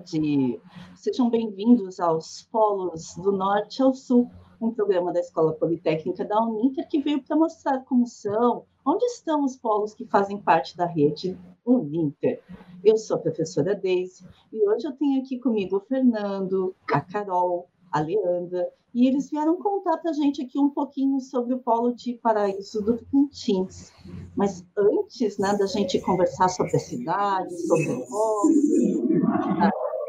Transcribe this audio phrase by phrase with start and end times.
[0.00, 0.60] Tarde.
[0.96, 4.30] Sejam bem-vindos aos Polos do Norte ao Sul,
[4.60, 9.44] um programa da Escola Politécnica da Uninter que veio para mostrar como são, onde estão
[9.44, 12.42] os polos que fazem parte da rede Uninter.
[12.82, 17.68] Eu sou a professora Deise e hoje eu tenho aqui comigo o Fernando, a Carol,
[17.92, 21.94] a Leandra, e eles vieram contar para a gente aqui um pouquinho sobre o Polo
[21.94, 23.92] de Paraíso do Tocantins.
[24.34, 28.50] Mas antes né, da gente conversar sobre a cidade, sobre o Polo,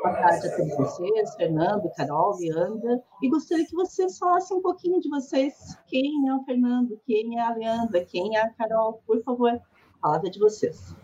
[0.01, 4.99] boa tarde a todos vocês, Fernando, Carol, Leandra, e gostaria que vocês falassem um pouquinho
[4.99, 5.53] de vocês.
[5.87, 6.99] Quem é o Fernando?
[7.05, 8.03] Quem é a Leandra?
[8.03, 9.03] Quem é a Carol?
[9.05, 10.95] Por favor, a palavra de vocês.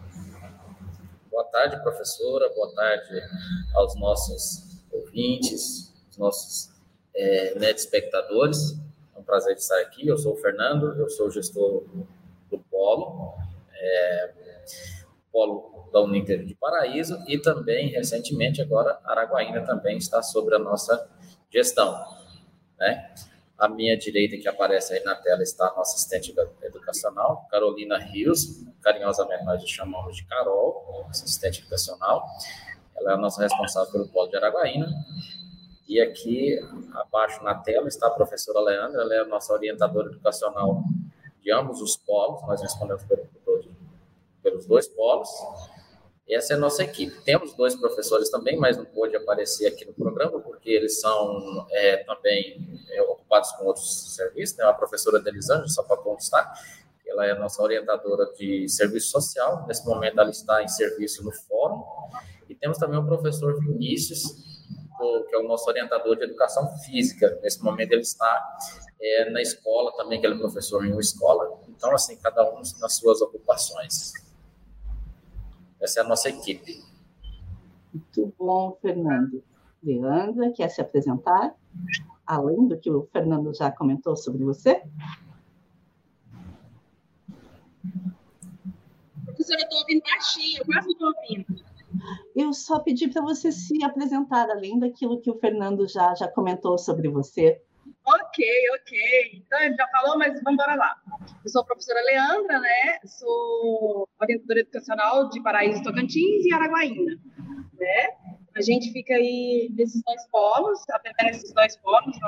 [1.30, 2.52] Boa tarde, professora.
[2.56, 3.22] Boa tarde
[3.76, 6.72] aos nossos ouvintes, os nossos
[7.16, 8.80] é, net espectadores.
[9.16, 10.08] É um prazer estar aqui.
[10.08, 11.86] Eu sou o Fernando, eu sou gestor
[12.50, 13.36] do Polo,
[13.72, 14.34] é,
[15.32, 21.10] Polo da Uninter de Paraíso e também, recentemente, agora, Araguaína também está sobre a nossa
[21.52, 22.04] gestão.
[22.80, 23.14] Né?
[23.76, 29.44] Minha direita, que aparece aí na tela, está a nossa assistente educacional, Carolina Rios, carinhosamente
[29.44, 32.24] nós chamamos de Carol, assistente educacional.
[32.96, 34.88] Ela é a nossa responsável pelo Polo de Araguaína.
[35.88, 36.60] E aqui
[36.94, 40.84] abaixo na tela está a professora Leandra, ela é a nossa orientadora educacional
[41.42, 43.04] de ambos os polos, nós respondemos
[44.44, 45.30] pelos dois polos.
[46.30, 47.22] Essa é a nossa equipe.
[47.22, 51.98] Temos dois professores também, mas não pôde aparecer aqui no programa, porque eles são é,
[52.04, 54.58] também é, ocupados com outros serviços.
[54.58, 54.66] Né?
[54.66, 56.54] A professora Delisângela, só para constar,
[57.08, 59.66] ela é a nossa orientadora de serviço social.
[59.68, 61.82] Nesse momento, ela está em serviço no fórum.
[62.50, 64.24] E temos também o professor Vinícius,
[65.30, 67.40] que é o nosso orientador de educação física.
[67.42, 68.58] Nesse momento ele está
[69.02, 71.62] é, na escola também, que ele é professor em uma escola.
[71.70, 74.12] Então, assim, cada um nas suas ocupações.
[75.80, 76.84] Essa é a nossa equipe.
[77.94, 79.44] Muito bom, Fernando.
[79.84, 81.56] Leandra, quer se apresentar?
[82.26, 84.84] Além do que o Fernando já comentou sobre você?
[89.26, 91.68] Professora, eu estou ouvindo baixinho, eu quase não estou ouvindo.
[92.36, 96.78] Eu só pedi para você se apresentar, além daquilo que o Fernando já, já comentou
[96.78, 97.62] sobre você.
[98.06, 99.32] Ok, ok.
[99.36, 100.96] Então ele já falou, mas vamos embora lá.
[101.44, 103.00] Eu sou a professora Leandra, né?
[103.06, 107.20] Sou orientadora educacional de Paraíso Tocantins e Araguaína,
[107.74, 108.08] né?
[108.56, 112.26] A gente fica aí nesses dois polos, atendendo esses dois polos, com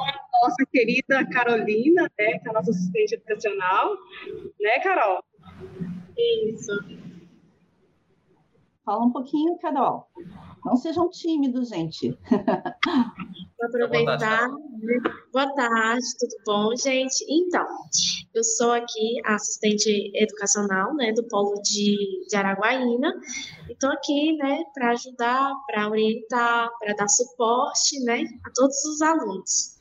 [0.00, 0.10] a
[0.42, 2.38] nossa querida Carolina, né?
[2.38, 3.96] Que é a nossa assistente educacional,
[4.60, 5.24] né, Carol?
[6.16, 6.72] Isso.
[8.86, 10.06] Fala um pouquinho, Carol.
[10.64, 12.16] Não sejam tímidos, gente.
[12.30, 14.48] Vou aproveitar.
[15.32, 17.24] Boa tarde, tudo bom, gente?
[17.28, 17.66] Então,
[18.32, 23.12] eu sou aqui assistente educacional né, do Polo de, de Araguaína.
[23.68, 29.80] Estou aqui né, para ajudar, para orientar, para dar suporte né, a todos os alunos.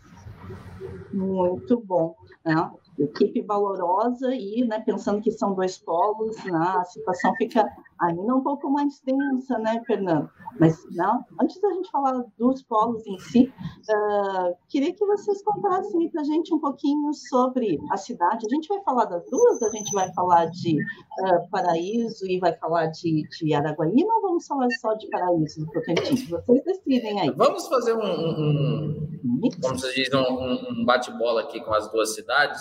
[1.13, 2.15] Muito bom.
[2.43, 2.71] Né?
[2.97, 7.69] equipe valorosa e né, pensando que são dois polos, né, a situação fica
[8.01, 10.29] ainda um pouco mais densa, né, Fernando?
[10.59, 13.53] Mas não, antes da gente falar dos polos em si,
[13.89, 18.45] uh, queria que vocês contassem para a gente um pouquinho sobre a cidade.
[18.45, 22.53] A gente vai falar das duas, a gente vai falar de uh, Paraíso e vai
[22.57, 26.29] falar de, de Araguaína ou vamos falar só de Paraíso do Tocantins?
[26.29, 27.31] Vocês decidem aí.
[27.31, 32.13] Vamos fazer um, um, um como se diz, um, um bate-bola aqui com as duas
[32.13, 32.59] cidades,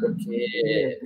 [0.00, 1.00] porque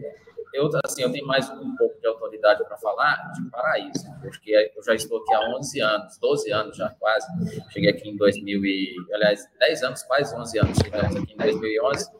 [0.52, 4.82] eu, assim, eu tenho mais um pouco de autoridade para falar de Paraíso, porque eu
[4.82, 7.26] já estou aqui há 11 anos, 12 anos já quase.
[7.70, 10.78] Cheguei aqui em 2000 e, aliás, 10 anos, quase 11 anos.
[10.78, 12.10] Chegamos aqui em 2011.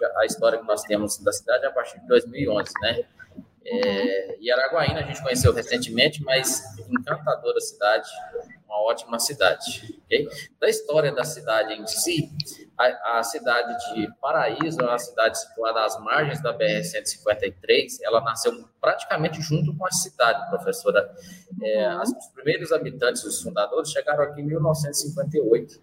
[0.00, 3.04] Já, a história que nós temos da cidade é a partir de 2011, né?
[3.66, 8.08] É, e Araguaína a gente conheceu recentemente, mas encantadora cidade,
[8.74, 10.00] uma ótima cidade.
[10.04, 10.28] Okay?
[10.60, 12.30] Da história da cidade em si,
[12.76, 17.98] a, a, cidade de Paraíso é uma cidade situada às margens da BR-153.
[18.02, 21.14] Ela nasceu praticamente junto com a cidade, professora.
[21.62, 25.80] É, as, os primeiros habitantes, os fundadores, chegaram aqui em 1958.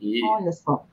[0.00, 0.86] E, Olha só.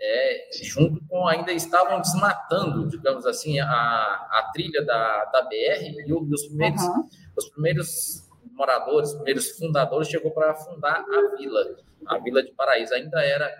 [0.00, 6.12] É, junto com ainda estavam desmatando, digamos assim, a, a trilha da, da BR e
[6.12, 7.08] os primeiros, uhum.
[7.36, 8.27] os primeiros
[8.58, 11.76] moradores, os primeiros fundadores, chegou para fundar a vila.
[12.06, 13.50] A vila de Paraíso ainda era,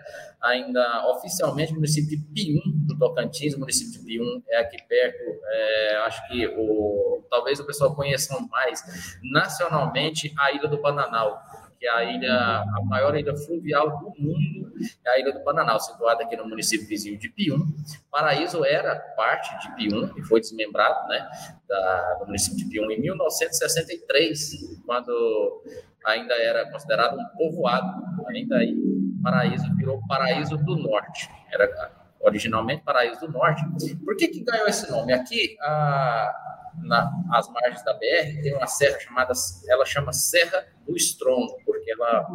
[0.41, 3.55] ainda oficialmente, município de Pium, do Tocantins.
[3.55, 5.23] Município de Pium é aqui perto.
[5.45, 8.83] É, acho que o, talvez o pessoal conheça mais
[9.31, 11.39] nacionalmente a Ilha do Bananal
[11.79, 14.69] que é a ilha, a maior ilha fluvial do mundo,
[15.05, 17.65] é a ilha do Pananal, situada aqui no município vizinho de Pium.
[18.11, 21.27] Paraíso era parte de Pium e foi desmembrado, né,
[21.67, 25.63] da, do município de Pium em 1963, quando
[26.05, 28.75] ainda era considerado um povoado, ainda aí
[29.23, 31.29] Paraíso virou Paraíso do Norte.
[31.51, 31.91] Era
[32.21, 33.63] originalmente Paraíso do Norte.
[34.03, 35.13] Por que, que ganhou esse nome?
[35.13, 39.33] Aqui, a, na, margens da BR, tem uma serra chamada,
[39.67, 42.27] ela chama Serra do Estrondo, porque ela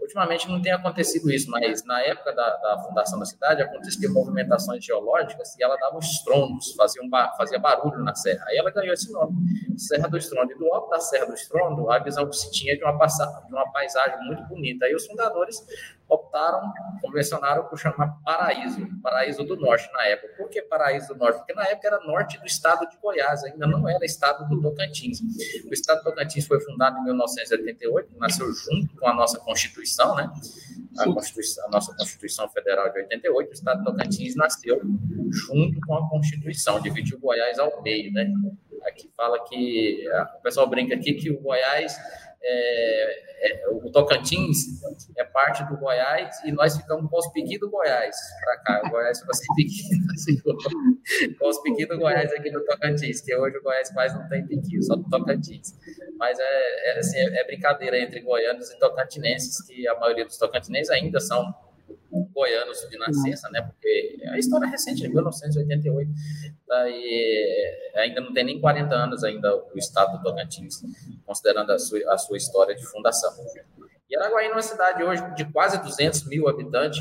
[0.00, 4.82] Ultimamente não tem acontecido isso, mas na época da, da fundação da cidade aconteciam movimentações
[4.82, 8.44] geológicas e ela dava estrondos, fazia, um, fazia barulho na serra.
[8.48, 9.36] Aí ela ganhou esse nome,
[9.76, 10.52] Serra do Estrondo.
[10.52, 13.52] E do alto da Serra do Estrondo, a visão que se tinha de uma, de
[13.52, 14.86] uma paisagem muito bonita.
[14.86, 15.62] Aí os fundadores
[16.10, 20.34] optaram, convencionaram por chamar Paraíso, Paraíso do Norte na época.
[20.36, 21.38] Por que Paraíso do Norte?
[21.38, 25.20] Porque na época era norte do estado de Goiás, ainda não era estado do Tocantins.
[25.64, 30.30] O estado do Tocantins foi fundado em 1988, nasceu junto com a nossa Constituição, né?
[30.98, 34.80] A, Constituição, a nossa Constituição Federal de 88, o estado do Tocantins nasceu
[35.30, 38.30] junto com a Constituição, dividiu Goiás ao meio, né?
[38.84, 40.04] Aqui fala que,
[40.38, 41.96] o pessoal brinca aqui que o Goiás
[42.42, 44.56] é, é, o Tocantins
[45.16, 48.82] é parte do Goiás e nós ficamos com os piqui do Goiás para cá.
[48.86, 53.34] O Goiás ficou assim pequeno, assim, com os piqui do Goiás aqui no Tocantins, que
[53.34, 55.74] hoje o Goiás quase não tem piqui, só do Tocantins.
[56.18, 60.36] Mas é, é, assim, é, é brincadeira entre goianos e tocantinenses, que a maioria dos
[60.36, 61.54] tocantinenses ainda são
[62.32, 63.62] goianos de nascença, né?
[63.62, 66.10] Porque é a história recente, de 1988,
[66.66, 70.82] daí ainda não tem nem 40 anos ainda o estado do Tocantins,
[71.26, 73.32] considerando a sua, a sua história de fundação.
[74.08, 77.00] E Araguaína é uma cidade hoje de quase 200 mil habitantes,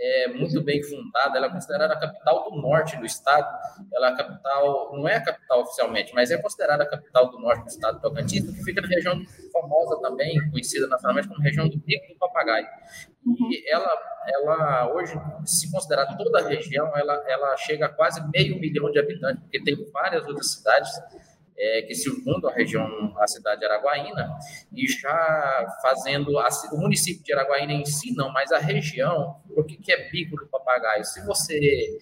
[0.00, 3.48] é muito bem fundada, ela é considerada a capital do norte do estado,
[3.92, 7.38] ela é a capital, não é a capital oficialmente, mas é considerada a capital do
[7.38, 9.20] norte do estado do Tocantins, que fica na região
[9.60, 12.66] famosa também, conhecida nacionalmente como região do Pico do Papagaio.
[13.50, 13.90] E ela,
[14.26, 15.14] ela hoje,
[15.44, 19.62] se considerar toda a região, ela, ela chega a quase meio milhão de habitantes, porque
[19.62, 20.90] tem várias outras cidades
[21.58, 22.86] é, que circundam a região,
[23.18, 24.38] a cidade de Araguaína,
[24.72, 29.76] e já fazendo a, o município de Araguaína em si, não, mas a região, porque
[29.76, 31.04] que é bico do papagaio?
[31.04, 31.98] Se você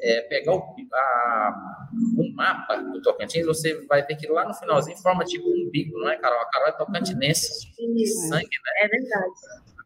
[0.00, 4.96] é, pegar o, a, o mapa do Tocantins, você vai ver que lá no finalzinho
[4.98, 6.40] forma tipo um bico, não é, Carol?
[6.40, 8.84] A Carol é tocantinense, de sangue, né?
[8.84, 9.32] É verdade.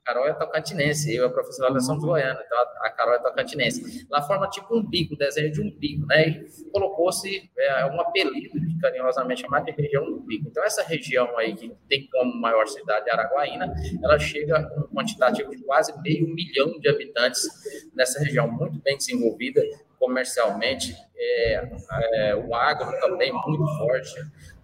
[0.04, 4.06] Carol é tocantinense, eu, a professora, nós somos goianos, então a, Carol é tocantinense.
[4.10, 6.28] Lá forma tipo um bico, desenho de um bico, né?
[6.28, 10.48] E colocou-se é, um apelido, carinhosamente chamado de região do bico.
[10.48, 13.72] Então, essa região aí, que tem como maior cidade Araguaína,
[14.02, 17.48] ela chega com um quantitativo de quase meio milhão de habitantes
[17.94, 19.62] nessa região, muito bem desenvolvida
[20.02, 21.70] comercialmente, é,
[22.12, 24.16] é, o agro também muito forte,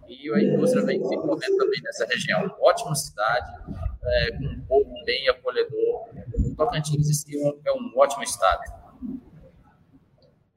[0.05, 2.53] e a indústria vem desenvolvendo também nessa região.
[2.59, 3.49] Ótima cidade,
[4.03, 6.09] é, com um povo bem acolhedor.
[6.45, 8.63] O Tocantins si é um ótimo estado.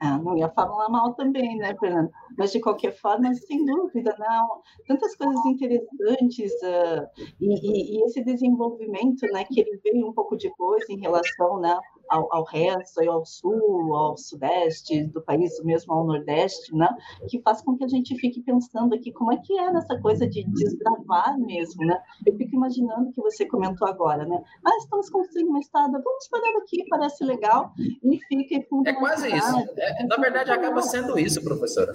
[0.00, 2.10] Ah, não ia falar mal também, né, Fernando?
[2.36, 4.62] Mas, de qualquer forma, sem dúvida, não.
[4.86, 7.06] tantas coisas interessantes uh,
[7.40, 11.76] e, e, esse desenvolvimento né, que ele veio um pouco depois em relação né,
[12.12, 16.88] ao, ao resto, ao sul, ao sudeste do país, mesmo ao nordeste, né?
[17.28, 20.26] Que faz com que a gente fique pensando aqui como é que é nessa coisa
[20.26, 21.98] de desbravar mesmo, né?
[22.26, 24.42] Eu fico imaginando que você comentou agora, né?
[24.64, 29.28] Ah, estamos construindo uma estrada, vamos parar aqui, parece legal, e fica e É quase
[29.34, 29.58] isso.
[29.76, 31.92] É, na verdade, acaba sendo isso, professora.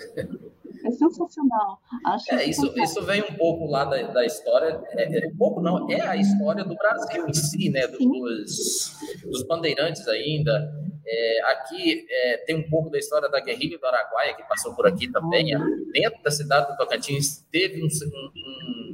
[0.85, 1.79] É sensacional.
[2.05, 5.61] Acho é, isso, isso vem um pouco lá da, da história, é, é, um pouco
[5.61, 7.87] não, é a história do Brasil em si, né?
[7.87, 10.73] Dos, dos bandeirantes ainda.
[11.09, 14.85] É, aqui é, tem um pouco da história da guerrilha do Araguaia, que passou por
[14.85, 15.45] aqui também.
[15.93, 18.86] Dentro da cidade do Tocantins teve um, um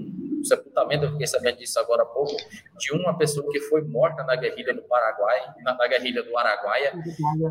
[0.46, 2.36] sepultamento, eu fiquei sabendo disso agora há pouco,
[2.78, 6.94] de uma pessoa que foi morta na guerrilha do Paraguai, na, na guerrilha do Araguaia,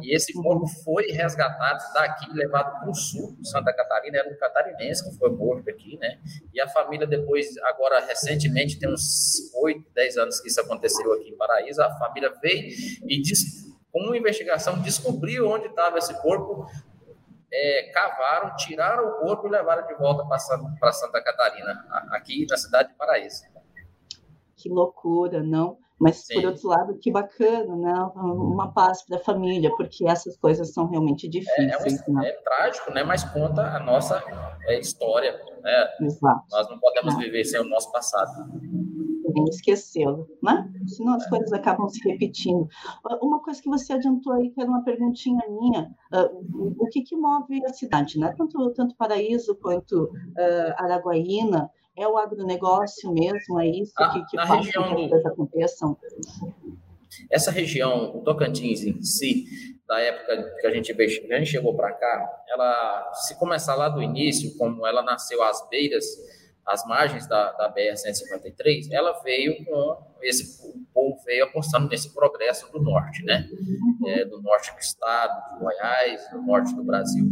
[0.02, 5.08] e esse corpo foi resgatado daqui, levado para o sul, Santa Catarina, era um catarinense
[5.08, 6.18] que foi morto aqui, né?
[6.52, 11.30] E a família depois, agora recentemente, tem uns 8, 10 anos que isso aconteceu aqui
[11.30, 12.68] em Paraíso, a família veio
[13.08, 16.66] e disse, com uma investigação, descobriu onde estava esse corpo,
[17.52, 22.88] é, cavaram, tiraram o corpo e levaram de volta para Santa Catarina, aqui na cidade
[22.88, 23.44] de Paraíso.
[24.56, 25.76] Que loucura, não?
[26.00, 26.34] Mas, Sim.
[26.34, 27.92] por outro lado, que bacana, né?
[28.16, 31.70] Uma paz para a família, porque essas coisas são realmente difíceis.
[31.84, 32.28] É, é, um, né?
[32.28, 33.04] é trágico, né?
[33.04, 34.20] Mas conta a nossa
[34.66, 35.32] é, história.
[35.62, 35.88] Né?
[36.00, 36.42] Exato.
[36.50, 38.32] Nós não podemos viver sem o nosso passado
[39.48, 40.70] esquecê-lo, né?
[40.86, 42.68] Senão as coisas acabam se repetindo.
[43.04, 47.02] Ah, uma coisa que você adiantou aí, que era uma perguntinha minha, uh, o que,
[47.02, 48.34] que move a cidade, né?
[48.36, 54.36] Tanto, tanto Paraíso quanto uh, Araguaína, é o agronegócio mesmo, é isso a, que, que
[54.46, 55.96] faz com que as coisas aconteçam?
[57.30, 59.44] Essa região, o Tocantins em si,
[59.86, 63.88] da época que a gente, que a gente chegou para cá, ela, se começar lá
[63.88, 66.04] do início, como ela nasceu às beiras
[66.66, 72.70] as margens da, da BR-153, ela veio com esse, o povo veio apostando nesse progresso
[72.70, 73.48] do norte, né?
[74.06, 77.24] É, do norte do estado, de Goiás, do norte do Brasil.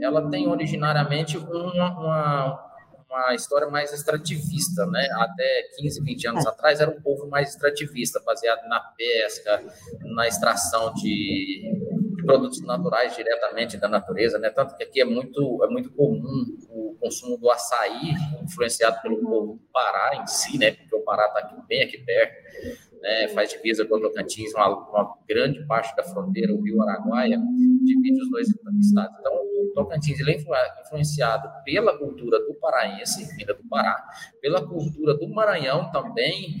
[0.00, 2.70] Ela tem originariamente uma, uma,
[3.08, 5.08] uma história mais extrativista, né?
[5.14, 9.62] Até 15, 20 anos atrás era um povo mais extrativista, baseado na pesca,
[10.04, 11.89] na extração de
[12.30, 14.50] produtos naturais diretamente da natureza, né?
[14.50, 19.54] Tanto que aqui é muito, é muito comum o consumo do açaí, influenciado pelo povo
[19.54, 20.72] do Pará em si, né?
[20.72, 24.68] Porque o Pará está aqui, bem aqui perto né, faz divisa com o Tocantins, uma,
[24.68, 27.38] uma, grande parte da fronteira, o Rio Araguaia,
[27.84, 29.16] divide os dois estados.
[29.18, 33.96] Então, o Tocantins ele é influenciado pela cultura do paraense, vinda do Pará,
[34.40, 36.60] pela cultura do Maranhão também.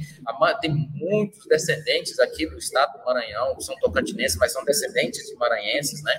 [0.60, 6.02] Tem muitos descendentes aqui do estado do Maranhão, são tocantinenses, mas são descendentes de maranhenses,
[6.02, 6.12] né?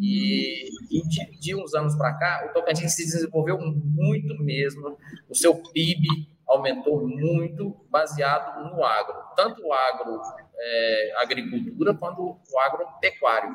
[0.00, 5.34] E, e de, de uns anos para cá, o Tocantins se desenvolveu muito mesmo, o
[5.34, 10.20] seu PIB aumentou muito baseado no agro, tanto o agro
[10.58, 13.50] é, agricultura quanto o agropecuário.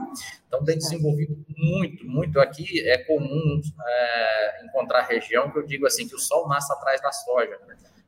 [0.48, 2.88] Então tem desenvolvido muito, muito aqui.
[2.88, 7.12] É comum é, encontrar região que eu digo assim que o sol nasce atrás da
[7.12, 7.58] soja.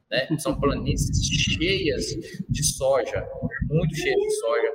[0.10, 0.28] Né?
[0.40, 2.06] São planícies cheias
[2.50, 3.28] de soja,
[3.70, 4.74] muito cheias de soja.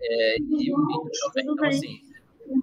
[0.00, 1.52] É, e o milho também.
[1.52, 2.00] Então, assim,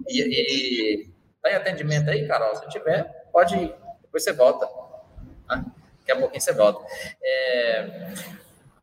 [0.08, 1.10] e, e,
[1.42, 2.56] tem atendimento aí, Carol?
[2.56, 3.74] Se tiver, pode ir.
[4.02, 4.66] Depois você volta.
[5.46, 5.64] Tá?
[6.04, 6.84] Daqui a pouquinho você volta.
[7.22, 8.14] É,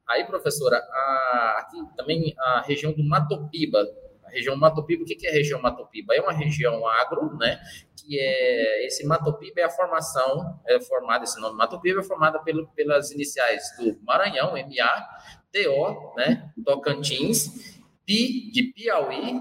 [0.07, 3.85] aí, professora, a, aqui também a região do Matopiba.
[4.27, 6.15] Região Matopiba, o que é a região Matopiba?
[6.15, 7.61] É uma região agro, né?
[7.95, 12.67] Que é esse Matopiba é a formação, é formada, esse nome Matopiba é formada pelo,
[12.69, 15.07] pelas iniciais do Maranhão, MA,
[15.51, 16.51] TO, né?
[16.65, 19.39] Tocantins, Pi de Piauí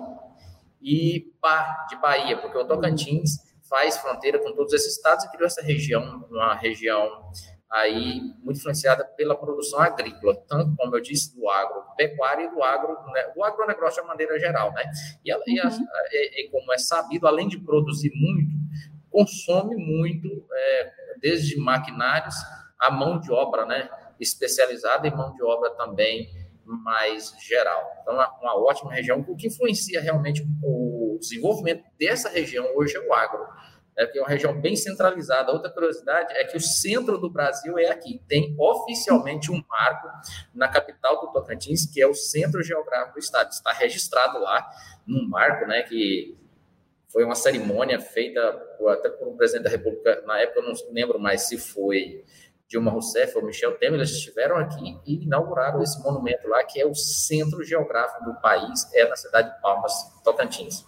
[0.83, 3.39] e Pá de Bahia, porque o Tocantins
[3.71, 7.31] faz fronteira com todos esses estados e criou essa região, uma região
[7.71, 12.97] aí muito influenciada pela produção agrícola, tanto, como eu disse, do agropecuário e do agro,
[13.13, 14.83] né, do agronegócio de maneira geral, né?
[15.25, 15.41] E, uhum.
[15.47, 15.71] e, a,
[16.11, 18.51] e, e, como é sabido, além de produzir muito,
[19.09, 22.35] consome muito, é, desde maquinários
[22.79, 23.89] a mão de obra, né?
[24.19, 26.29] Especializada e mão de obra também
[26.65, 27.83] mais geral.
[28.03, 33.01] Então, é uma ótima região, o que influencia realmente o desenvolvimento dessa região hoje é
[33.01, 33.45] o agro
[34.01, 35.53] é que é uma região bem centralizada.
[35.53, 38.23] Outra curiosidade é que o centro do Brasil é aqui.
[38.27, 40.09] Tem oficialmente um marco
[40.55, 43.51] na capital do Tocantins, que é o centro geográfico do estado.
[43.51, 44.67] Está registrado lá
[45.07, 46.37] num marco, né, que
[47.13, 48.41] foi uma cerimônia feita
[48.89, 52.25] até por um presidente da República, na época eu não lembro mais se foi
[52.69, 56.87] Dilma Rousseff ou Michel Temer, eles estiveram aqui e inauguraram esse monumento lá, que é
[56.87, 59.93] o centro geográfico do país, é na cidade de Palmas,
[60.23, 60.87] Tocantins.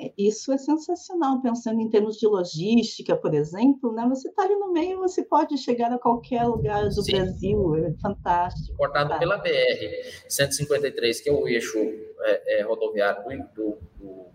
[0.00, 4.04] É, isso é sensacional, pensando em termos de logística, por exemplo, né?
[4.08, 7.12] Você está ali no meio, você pode chegar a qualquer lugar do Sim.
[7.12, 8.76] Brasil, é fantástico.
[8.76, 9.18] Cortado tá.
[9.18, 13.22] pela BR-153, que é o eixo é, é, rodoviário
[13.54, 14.26] do, do,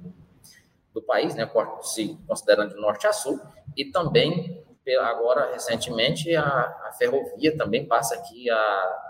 [0.94, 1.50] do, país, né?
[1.82, 3.38] Se considerando de norte a sul,
[3.76, 4.64] e também,
[5.02, 9.04] agora, recentemente, a, a ferrovia também passa aqui a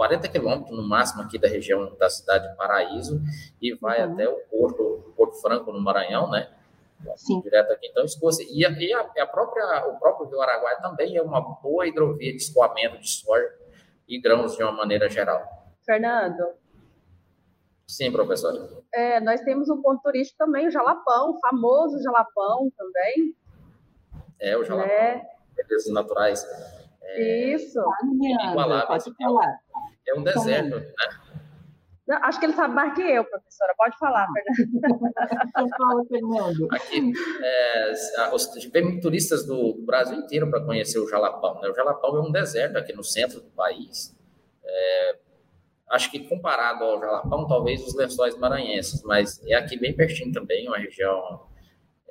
[0.00, 3.20] 40 quilômetros no máximo aqui da região da cidade de Paraíso
[3.60, 4.14] e vai uhum.
[4.14, 4.99] até o Porto,
[5.30, 6.50] Porto Franco, no Maranhão, né?
[7.16, 7.40] Sim.
[7.40, 8.42] Direto aqui, então, escoça.
[8.42, 12.32] E, a, e a, a, própria, o próprio Rio Araguaia também é uma boa hidrovia
[12.32, 13.48] de escoamento de soja
[14.06, 15.42] e grãos de uma maneira geral.
[15.84, 16.44] Fernando.
[17.86, 18.68] Sim, professora.
[18.92, 23.34] É, nós temos um ponto turístico também, o Jalapão, o famoso Jalapão também.
[24.38, 24.90] É, o Jalapão.
[24.90, 25.26] É.
[25.56, 26.46] Belezas naturais.
[27.02, 27.80] É, Isso.
[28.86, 29.58] Pode falar.
[30.06, 30.92] É um deserto, né?
[32.22, 33.74] Acho que ele sabe mais que eu, professora.
[33.76, 35.00] Pode falar, Fernando.
[35.76, 36.68] Fala, Fernando.
[36.72, 37.12] Aqui,
[37.42, 37.92] é,
[38.72, 41.60] vem turistas do, do, Brasil inteiro para conhecer o Jalapão.
[41.60, 41.68] Né?
[41.68, 44.16] O Jalapão é um deserto aqui no centro do país.
[44.64, 45.18] É,
[45.90, 50.66] acho que comparado ao Jalapão, talvez os lençóis maranhenses, mas é aqui bem pertinho também,
[50.68, 51.49] uma região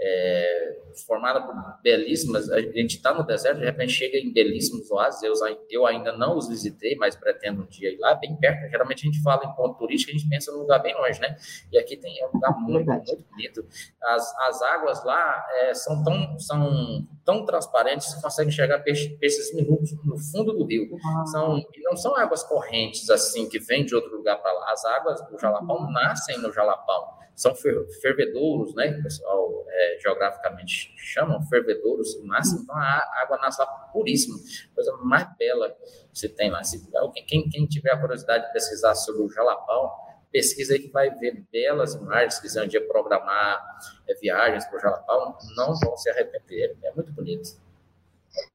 [0.02, 1.54] é, formada por
[1.84, 2.50] belíssimas.
[2.50, 5.22] A gente está no deserto, de repente chega em belíssimos oásis.
[5.24, 5.34] Eu,
[5.70, 8.70] eu, ainda não os visitei, mas pretendo um dia ir lá, bem perto.
[8.70, 11.36] Geralmente a gente fala em ponto turístico, a gente pensa num lugar bem longe, né?
[11.72, 13.66] E aqui tem é um lugar muito, muito bonito.
[14.02, 19.54] As, as águas lá é, são, tão, são tão transparentes que conseguem chegar peixe, peixes
[19.54, 20.90] minutos no fundo do rio.
[21.32, 24.72] São, e não são águas correntes assim que vêm de outro lugar para lá.
[24.72, 27.56] As águas do Jalapão nascem no Jalapão são
[28.02, 28.98] fervedouros, né?
[29.00, 34.36] O pessoal é, geograficamente chamam fervedouros, máximo, então a água nasce lá puríssima,
[34.76, 36.62] coisa mais bela que você tem lá.
[36.66, 36.86] Se,
[37.26, 39.90] quem, quem tiver a curiosidade de pesquisar sobre o Jalapão,
[40.32, 43.62] pesquisa aí que vai ver belas imagens, se quiser um dia programar
[44.08, 47.58] é, viagens para o Jalapão, não vão se arrepender, é muito bonito.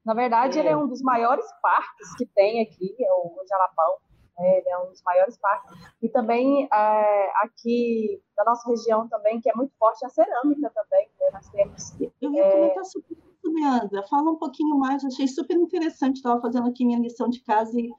[0.03, 0.61] Na verdade, é.
[0.61, 3.97] ele é um dos maiores parques que tem aqui, é o Jalapão.
[4.37, 4.57] Né?
[4.57, 5.71] Ele é um dos maiores parques.
[6.01, 11.09] E também é, aqui na nossa região também, que é muito forte, a cerâmica também.
[11.19, 11.29] Né?
[11.31, 11.99] Nós temos.
[11.99, 14.03] Eu ia comentar sobre isso, Leandra.
[14.09, 16.17] Fala um pouquinho mais, achei super interessante.
[16.17, 17.89] Estava fazendo aqui minha lição de casa e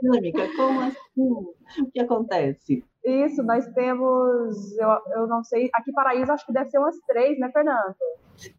[0.00, 0.48] cerâmica.
[0.56, 1.82] Como assim?
[1.82, 2.84] O que acontece?
[3.04, 7.38] Isso, nós temos, eu, eu não sei, aqui Paraíso acho que deve ser umas três,
[7.38, 7.94] né, Fernando?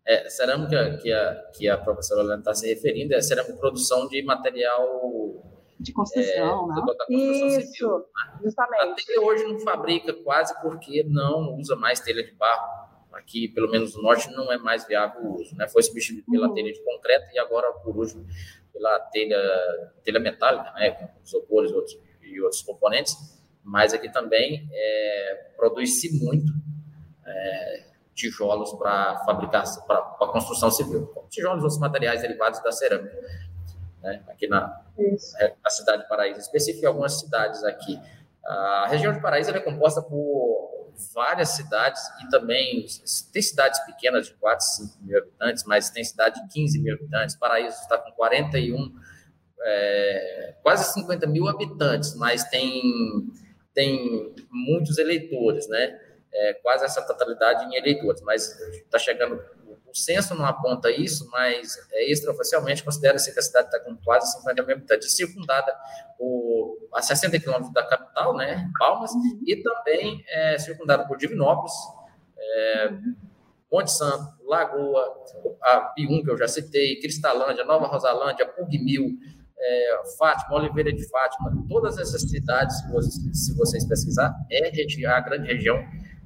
[0.06, 4.24] É, cerâmica que a, que a professora Helena está se referindo é cerâmica produção de
[4.24, 5.42] material
[5.80, 6.82] de construção, é, né?
[7.10, 8.40] Isso, civil, né?
[8.44, 8.82] justamente.
[8.82, 12.91] A telha hoje não fabrica quase porque não usa mais telha de barro.
[13.14, 15.56] Aqui, pelo menos no norte, não é mais viável o uso.
[15.56, 15.68] Né?
[15.68, 16.54] Foi substituído pela uhum.
[16.54, 18.26] telha de concreto e agora, por último,
[18.74, 19.38] pela telha,
[20.04, 20.92] telha metálica, né?
[20.92, 23.16] com isopores outros, e outros componentes.
[23.64, 26.52] Mas aqui também é, produz-se muito
[27.26, 31.14] é, tijolos para fabricar, para construção civil.
[31.30, 33.16] Tijolos e outros materiais derivados da cerâmica
[34.02, 34.24] né?
[34.28, 34.82] aqui na
[35.40, 38.00] é, a cidade de Paraíso, específico algumas cidades aqui.
[38.44, 40.71] A região de Paraíso é composta por
[41.14, 42.86] várias cidades e também
[43.32, 47.36] tem cidades pequenas de 4, 5 mil habitantes, mas tem cidade de 15 mil habitantes.
[47.36, 48.94] Paraíso está com 41,
[49.62, 52.82] é, quase 50 mil habitantes, mas tem,
[53.74, 56.00] tem muitos eleitores, né?
[56.34, 59.42] É, quase essa totalidade em eleitores, mas está chegando
[59.92, 64.32] o censo não aponta isso, mas é, extraoficialmente considera-se que a cidade está com quase
[64.38, 65.74] 50 mil habitantes, circundada
[66.18, 69.12] por, a 60 quilômetros da capital, né, Palmas,
[69.46, 71.74] e também é, circundada por Divinópolis,
[72.38, 72.92] é,
[73.72, 75.14] Monte Santo, Lagoa,
[75.62, 79.18] a Pium, que eu já citei, Cristalândia, Nova Rosalândia, Pugmil,
[79.58, 85.20] é, Fátima, Oliveira de Fátima, todas essas cidades, se vocês, se vocês pesquisar, é a
[85.20, 85.78] grande região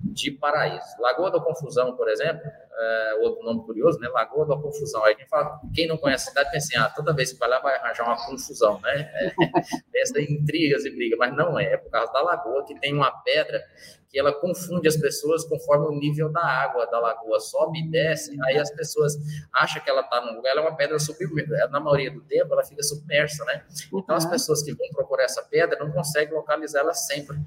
[0.05, 0.85] de Paraíso.
[0.99, 2.41] Lagoa da Confusão, por exemplo,
[2.77, 4.07] é, outro nome curioso, né?
[4.09, 5.03] Lagoa da Confusão.
[5.03, 7.49] Aí quem, fala, quem não conhece a cidade pensa assim, ah, toda vez que vai
[7.49, 9.11] lá vai arranjar uma confusão, né?
[9.13, 9.31] É,
[9.91, 12.93] pensa em intrigas e brigas, mas não é, é por causa da lagoa que tem
[12.93, 13.63] uma pedra
[14.09, 18.37] que ela confunde as pessoas conforme o nível da água da lagoa sobe e desce,
[18.45, 19.13] aí as pessoas
[19.53, 22.53] acham que ela está num lugar, ela é uma pedra submersa, na maioria do tempo
[22.53, 23.65] ela fica submersa, né?
[23.93, 24.31] Então as uhum.
[24.31, 27.37] pessoas que vão procurar essa pedra não conseguem localizá-la sempre.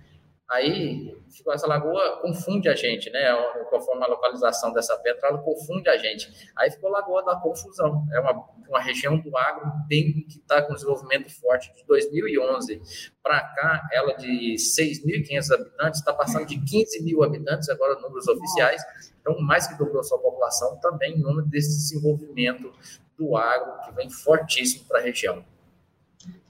[0.51, 1.15] Aí,
[1.53, 3.31] essa lagoa confunde a gente, né?
[3.69, 6.51] Conforme a localização dessa pedra, ela confunde a gente.
[6.57, 8.07] Aí ficou Lagoa da Confusão.
[8.15, 11.71] É uma, uma região do agro bem que está com desenvolvimento forte.
[11.75, 12.81] De 2011
[13.23, 18.83] para cá, ela de 6.500 habitantes está passando de 15 mil habitantes, agora números oficiais.
[19.21, 22.73] Então, mais que dobrou sua população, também em nome desse desenvolvimento
[23.19, 25.45] do agro que vem fortíssimo para a região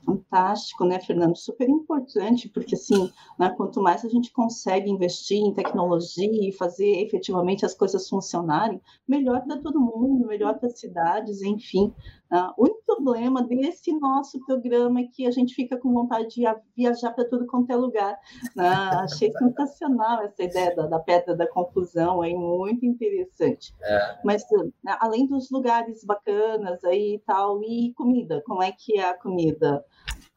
[0.09, 1.37] fantástico, né, Fernando?
[1.37, 7.03] Super importante, porque assim, né, quanto mais a gente consegue investir em tecnologia e fazer
[7.05, 11.92] efetivamente as coisas funcionarem, melhor para todo mundo, melhor para as cidades, enfim.
[12.31, 16.45] Uh, o problema desse nosso programa é que a gente fica com vontade de
[16.77, 18.19] viajar para tudo quanto é lugar.
[18.55, 18.69] Né?
[19.03, 23.75] Achei sensacional essa ideia da, da pedra da confusão, é muito interessante.
[23.83, 24.19] É.
[24.25, 24.45] Mas
[24.85, 29.14] né, além dos lugares bacanas aí e tal, e comida, como é que é a
[29.14, 29.85] comida?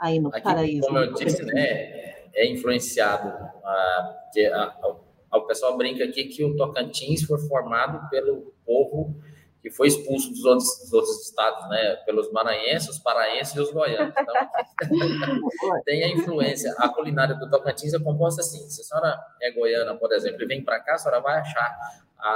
[0.02, 0.88] aí no Aqui, paraíso.
[0.88, 3.30] Como eu disse, né, é influenciado.
[3.64, 4.18] A,
[4.54, 4.98] a,
[5.32, 9.16] a, o pessoal brinca aqui que o Tocantins foi formado pelo povo
[9.62, 11.96] que foi expulso dos outros, dos outros estados, né?
[12.06, 14.14] Pelos maranhenses, os paraenses e os goianos.
[14.18, 14.34] Então,
[15.86, 16.74] tem a influência.
[16.80, 18.68] A culinária do Tocantins é composta assim.
[18.70, 21.78] Se a senhora é goiana, por exemplo, e vem para cá, a senhora vai achar
[22.18, 22.32] a,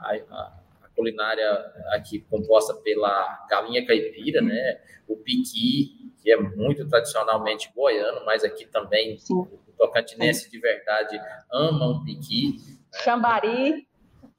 [0.00, 1.50] a, a culinária
[1.92, 4.80] aqui composta pela galinha caipira, né?
[5.06, 9.34] O piqui, que é muito tradicionalmente goiano, mas aqui também Sim.
[9.34, 11.20] o tocantinense de verdade
[11.52, 12.56] ama um piqui.
[12.56, 13.00] Né?
[13.02, 13.86] Chambari.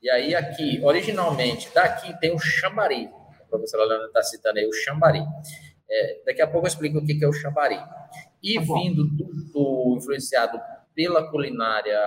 [0.06, 3.10] E aí aqui, originalmente, daqui tem o chambari.
[3.42, 5.26] A professora Leandra está citando aí o chambari.
[5.90, 7.80] É, daqui a pouco eu explico o que é o chambari.
[8.44, 10.62] E tá vindo do, do, influenciado
[10.94, 12.00] pela culinária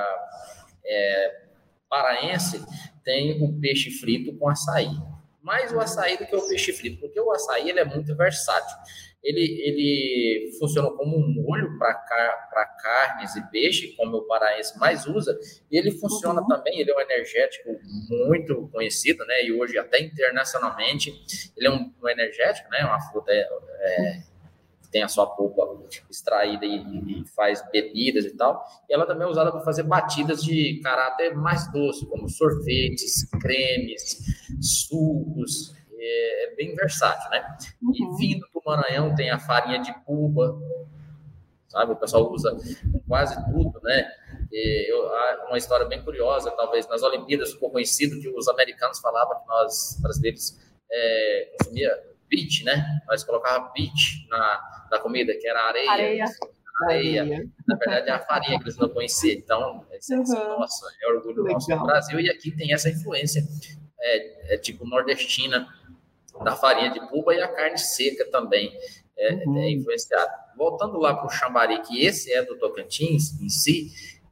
[0.87, 1.41] é,
[1.89, 2.65] paraense,
[3.03, 4.93] tem o peixe frito com açaí.
[5.43, 8.77] Mais o açaí do que o peixe frito, porque o açaí ele é muito versátil
[9.23, 15.39] ele, ele funciona como um molho para carnes e peixe, como o paraense mais usa,
[15.71, 16.49] e ele funciona uhum.
[16.49, 17.79] também, ele é um energético
[18.09, 21.13] muito conhecido, né, e hoje até internacionalmente,
[21.57, 23.47] ele é um, um energético, né, uma fruta é,
[23.81, 24.23] é,
[24.91, 25.69] tem a sua polpa
[26.11, 30.43] extraída e, e, faz bebidas e tal, e ela também é usada para fazer batidas
[30.43, 34.19] de caráter mais doce, como sorvetes, cremes,
[34.61, 37.57] sucos, é, é, bem versátil, né?
[37.83, 37.93] Uhum.
[37.95, 40.57] E vindo do Maranhão tem a farinha de puba,
[41.69, 41.93] sabe?
[41.93, 42.57] O pessoal usa
[43.07, 44.11] quase tudo, né?
[44.53, 45.11] E eu,
[45.49, 49.99] uma história bem curiosa, talvez nas Olimpíadas ficou conhecido que os americanos falavam que nós
[50.01, 50.59] brasileiros
[50.91, 53.01] é, consumia beach, né?
[53.09, 55.91] Nós colocava beach na, na comida, que era areia.
[55.91, 56.25] Areia.
[56.85, 57.25] Areia.
[57.67, 59.37] Na verdade, é a farinha que eles não conheciam.
[59.37, 60.59] Então, é, uhum.
[60.61, 61.55] nossa, é orgulho Legal.
[61.55, 62.21] nosso do Brasil.
[62.21, 63.43] E aqui tem essa influência,
[64.01, 65.69] é, é tipo nordestina,
[66.45, 68.73] da farinha de puba e a carne seca também
[69.17, 69.59] é, uhum.
[69.59, 70.31] é influenciado.
[70.57, 73.91] Voltando lá para o Xambari, que esse é do Tocantins em si,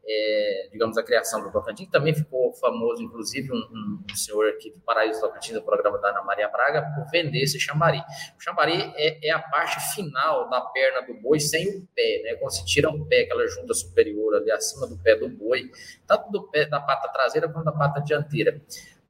[0.09, 4.71] é, digamos, a criação do Tocantins, também ficou famoso, inclusive, um, um, um senhor aqui
[4.71, 7.99] do Paraíso Tocantins, do programa da Ana Maria Braga, por vender esse chambari.
[8.39, 12.35] O chambari é, é, a parte final da perna do boi sem o pé, né?
[12.37, 15.69] Quando se tira o pé, aquela junta superior ali acima do pé do boi,
[16.07, 18.63] tanto do pé da pata traseira quanto da pata dianteira.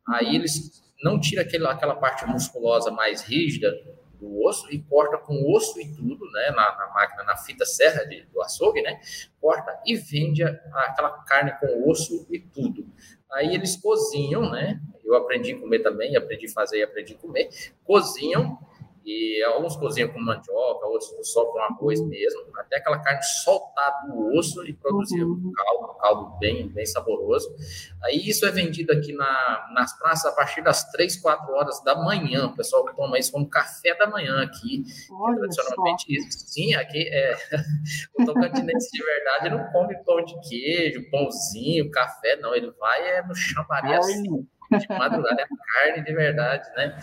[0.08, 3.72] Aí eles não tira aquela, aquela parte musculosa mais rígida
[4.18, 8.04] do osso e corta com osso e tudo, né, na, na máquina, na fita serra
[8.04, 8.98] de, do açougue, né,
[9.40, 10.48] corta e vende a,
[10.88, 12.86] aquela carne com osso e tudo.
[13.30, 17.18] Aí eles cozinham, né, eu aprendi a comer também, aprendi a fazer e aprendi a
[17.18, 17.48] comer,
[17.84, 18.58] cozinham
[19.06, 24.36] e alguns cozinham com mandioca, outros só com arroz mesmo, até aquela carne soltar do
[24.36, 25.30] osso e produzir uhum.
[25.32, 27.54] um caldo, um caldo bem, bem saboroso.
[28.02, 31.94] Aí isso é vendido aqui na, nas praças a partir das 3, 4 horas da
[31.94, 32.46] manhã.
[32.46, 34.82] O pessoal toma isso como café da manhã aqui.
[35.12, 36.12] Olha tradicionalmente só.
[36.12, 36.38] isso.
[36.48, 37.36] Sim, aqui é
[38.18, 42.56] o tocantinense de verdade não come pão de queijo, pãozinho, café, não.
[42.56, 44.00] Ele vai é no chamaria
[44.70, 46.98] de madrugada, é carne de verdade, né?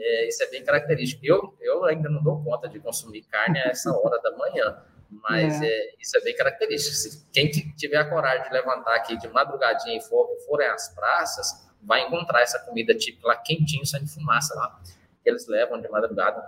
[0.00, 1.24] É, isso é bem característico.
[1.24, 5.60] Eu, eu ainda não dou conta de consumir carne a essa hora da manhã, mas
[5.60, 5.66] é.
[5.66, 6.94] É, isso é bem característico.
[6.94, 11.68] Se quem tiver a coragem de levantar aqui de madrugadinha e for, forem às praças,
[11.82, 14.80] vai encontrar essa comida típica lá quentinho, saindo fumaça lá,
[15.22, 16.40] que eles levam de madrugada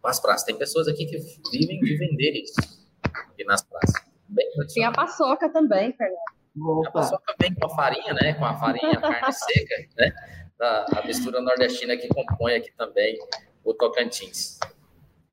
[0.00, 0.44] para as praças.
[0.44, 1.18] Tem pessoas aqui que
[1.50, 2.60] vivem de vender isso
[3.02, 4.02] aqui nas praças.
[4.28, 6.33] Bem Tem a paçoca também, Fernando.
[6.56, 6.88] Opa.
[6.88, 8.34] A paçoca vem com a farinha, né?
[8.34, 10.12] Com a farinha, a carne seca, né?
[10.58, 13.18] Da, a mistura nordestina que compõe aqui também
[13.64, 14.58] o Tocantins.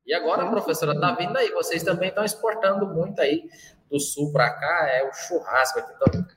[0.06, 3.44] E agora, professora, tá vindo aí, vocês também estão exportando muito aí
[3.90, 5.94] do sul para cá, é o churrasco aqui,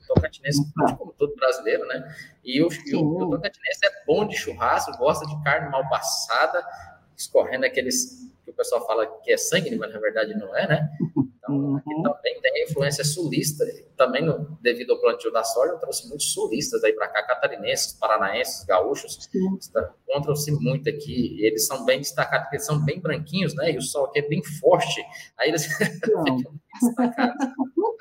[0.06, 0.60] Tocantinense,
[0.98, 2.14] como todo brasileiro, né?
[2.44, 6.66] E o, e o, o Tocantinense é bom de churrasco, gosta de carne mal passada,
[7.16, 10.90] escorrendo aqueles que o pessoal fala que é sangue, mas na verdade não é, né?
[11.54, 12.02] Uhum.
[12.02, 13.64] também tem influência sulista,
[13.96, 18.64] também no, devido ao plantio da soja, trouxe muitos sulistas aí para cá, catarinenses, paranaenses,
[18.64, 19.28] gaúchos,
[20.08, 23.72] encontram-se muito aqui, eles são bem destacados, porque eles são bem branquinhos, né?
[23.72, 25.04] E o sol aqui é bem forte,
[25.38, 26.24] aí eles ficam
[26.82, 27.34] destacados.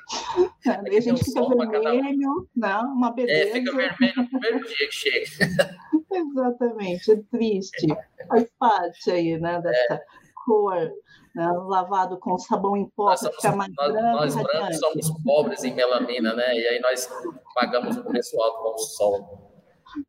[0.66, 3.50] Aí a gente fica vermelho, não, uma beleza.
[3.50, 5.76] É, fica vermelho no primeiro dia que chega.
[6.12, 7.86] Exatamente, é triste.
[8.28, 10.04] Faz parte aí, né, dessa é.
[10.44, 10.90] Cor
[11.34, 14.16] né, lavado com sabão em pó para ficar mais nós, branco.
[14.16, 16.54] Nós brancos somos pobres em melanina, né?
[16.54, 17.10] E aí nós
[17.54, 19.52] pagamos um preço alto com o sol.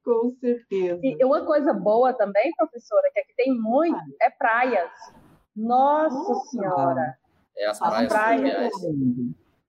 [0.04, 1.00] Com certeza.
[1.04, 4.92] E uma coisa boa também, professora, que aqui tem muito, é praias.
[5.56, 6.50] Nossa Nossa.
[6.50, 7.18] Senhora!
[7.58, 8.72] É as praias, as praias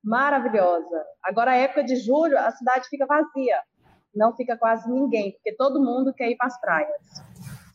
[0.03, 1.05] maravilhosa.
[1.23, 3.61] Agora, a época de julho, a cidade fica vazia.
[4.15, 7.26] Não fica quase ninguém, porque todo mundo quer ir para as praias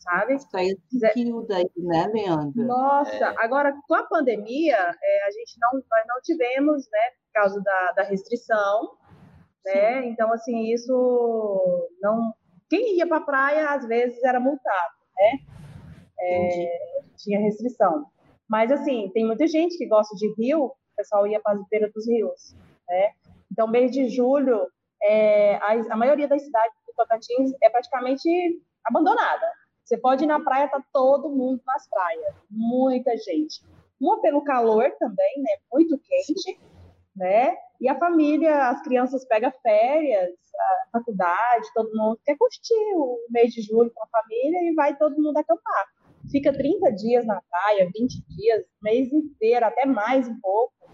[0.02, 0.38] sabe?
[0.38, 2.64] Saiu de daí, né, Leandro?
[2.64, 3.34] Nossa, é.
[3.38, 7.92] agora com a pandemia, é, a gente não, nós não tivemos, né, por causa da,
[7.92, 8.96] da restrição,
[9.64, 10.02] né?
[10.02, 10.08] Sim.
[10.08, 12.34] Então, assim, isso não.
[12.68, 15.38] Quem ia para a praia, às vezes, era multado, né?
[16.18, 18.06] É, tinha restrição.
[18.48, 21.92] Mas, assim, tem muita gente que gosta de rio, o pessoal ia para as beiras
[21.92, 22.54] dos rios,
[22.88, 23.12] né?
[23.50, 24.66] Então, mês de julho,
[25.02, 28.28] é, a, a maioria das cidades do Tocantins é praticamente
[28.84, 29.46] abandonada.
[29.92, 33.62] Você pode ir na praia, tá todo mundo nas praias, muita gente.
[34.00, 35.50] Uma pelo calor também, né?
[35.70, 36.58] Muito quente,
[37.14, 37.54] né?
[37.78, 43.52] E a família, as crianças pegam férias, a faculdade, todo mundo quer curtir o mês
[43.52, 45.84] de julho com a família e vai todo mundo acampar.
[46.30, 50.90] Fica 30 dias na praia, 20 dias, mês inteiro, até mais um pouco,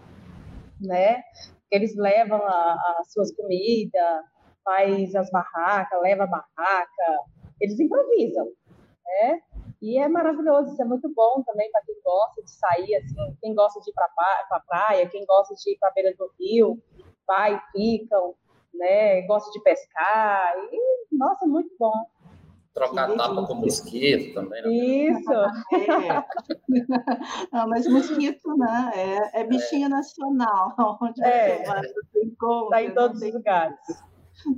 [0.81, 1.23] né?
[1.71, 4.25] Eles levam as suas comidas,
[4.61, 7.23] faz as barracas, leva a barraca,
[7.61, 8.47] eles improvisam,
[9.09, 9.41] né?
[9.81, 13.55] E é maravilhoso, isso é muito bom também para quem gosta de sair, assim, quem
[13.55, 14.09] gosta de ir para
[14.51, 16.81] a praia, quem gosta de ir para a beira do rio,
[17.25, 18.35] vai, ficam,
[18.73, 19.21] né?
[19.21, 21.93] Gosta de pescar, e, nossa, muito bom.
[22.73, 24.69] Trocar tapa com mosquito também, né?
[24.69, 25.33] Isso!
[25.33, 26.25] É.
[27.51, 28.91] Não, mas mosquito, né?
[29.33, 29.89] É, é bichinho é.
[29.89, 30.75] nacional.
[31.01, 31.63] Onde é, é.
[31.63, 33.79] Está em todos os lugares.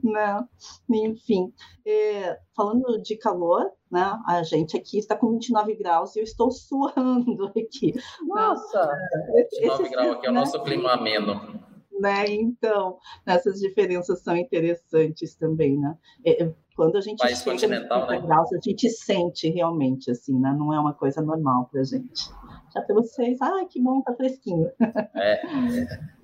[0.04, 0.48] Não,
[0.89, 1.54] enfim.
[1.86, 4.20] É, falando de calor, né?
[4.28, 7.94] A gente aqui está com 29 graus e eu estou suando aqui.
[8.28, 8.86] Nossa!
[8.86, 9.48] Né?
[9.52, 10.39] 29 graus aqui é o né?
[10.39, 11.62] nosso clima ameno.
[12.00, 12.26] né?
[12.28, 15.96] Então, essas diferenças são interessantes também, né?
[16.26, 18.20] É, é, quando a gente País chega continental, né?
[18.20, 20.54] graus, a gente sente realmente, assim, né?
[20.58, 22.30] Não é uma coisa normal para gente.
[22.74, 24.70] Já para vocês, ai, que bom, tá fresquinho.
[25.15, 25.41] É.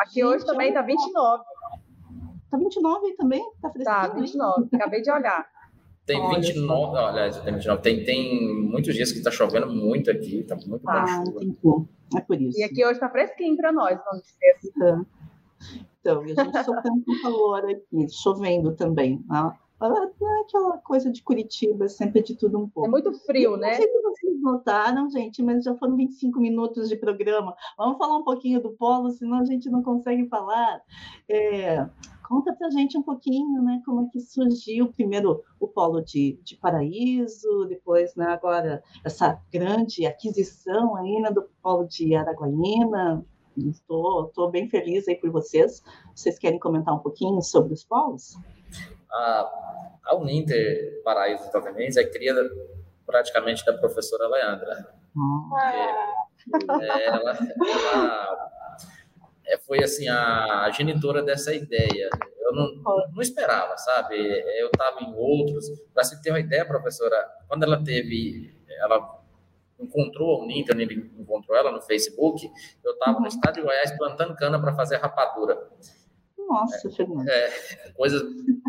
[0.00, 1.44] Aqui gente, hoje também tá 29.
[2.50, 3.42] Tá 29 também?
[3.60, 3.96] Tá fresquinho?
[3.96, 4.62] Tá, 29.
[4.62, 4.68] Hein?
[4.74, 5.46] Acabei de olhar.
[6.06, 7.82] Tem olha 29, olha, tem 29.
[7.82, 11.86] Tem, tem muitos dias que está chovendo muito aqui, tá muito ah, chuva.
[12.16, 12.58] É por isso.
[12.58, 14.68] E aqui hoje está fresquinho para nós, não esqueça.
[14.74, 15.06] Então,
[16.00, 19.22] então, e a gente sofrendo com calor aqui, chovendo também.
[19.28, 19.52] Né?
[19.82, 22.86] É aquela coisa de Curitiba, sempre de tudo um pouco.
[22.86, 23.68] É muito frio, né?
[23.68, 27.54] Não sei se vocês notaram, gente, mas já foram 25 minutos de programa.
[27.78, 30.82] Vamos falar um pouquinho do polo, senão a gente não consegue falar.
[31.28, 31.86] É,
[32.30, 36.38] Conta para a gente um pouquinho, né, como é que surgiu primeiro o polo de,
[36.44, 43.26] de Paraíso, depois, né, agora essa grande aquisição ainda né, do polo de Araguaína.
[43.56, 45.82] Estou bem feliz aí por vocês.
[46.14, 48.36] Vocês querem comentar um pouquinho sobre os polos?
[49.10, 49.50] A,
[50.04, 52.48] a Uninter Paraíso Tocantins é criada
[53.04, 54.94] praticamente da professora Leandra.
[55.16, 56.14] Ah.
[56.80, 58.50] É, ela, ela
[59.50, 62.08] é, foi assim a, a genitora dessa ideia.
[62.40, 62.74] Eu não,
[63.12, 64.16] não esperava, sabe?
[64.58, 65.66] Eu estava em outros.
[65.92, 67.16] Para você ter uma ideia, professora,
[67.48, 69.20] quando ela teve, ela
[69.78, 72.50] encontrou a Uninter, ele encontrou ela no Facebook,
[72.84, 73.22] eu estava uhum.
[73.22, 75.58] no estado de Goiás plantando cana para fazer rapadura.
[76.38, 76.88] Nossa,
[77.28, 78.20] é, é, coisa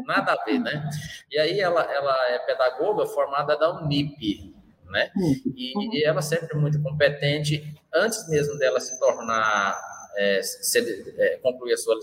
[0.06, 0.88] nada a ver, né?
[1.32, 5.12] E aí ela, ela é pedagoga formada da Unip, né?
[5.16, 5.54] Uhum.
[5.56, 7.76] E, e ela sempre muito competente.
[7.94, 10.80] Antes mesmo dela se tornar é, se,
[11.18, 11.96] é, concluir a sua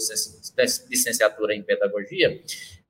[0.88, 2.40] licenciatura em pedagogia,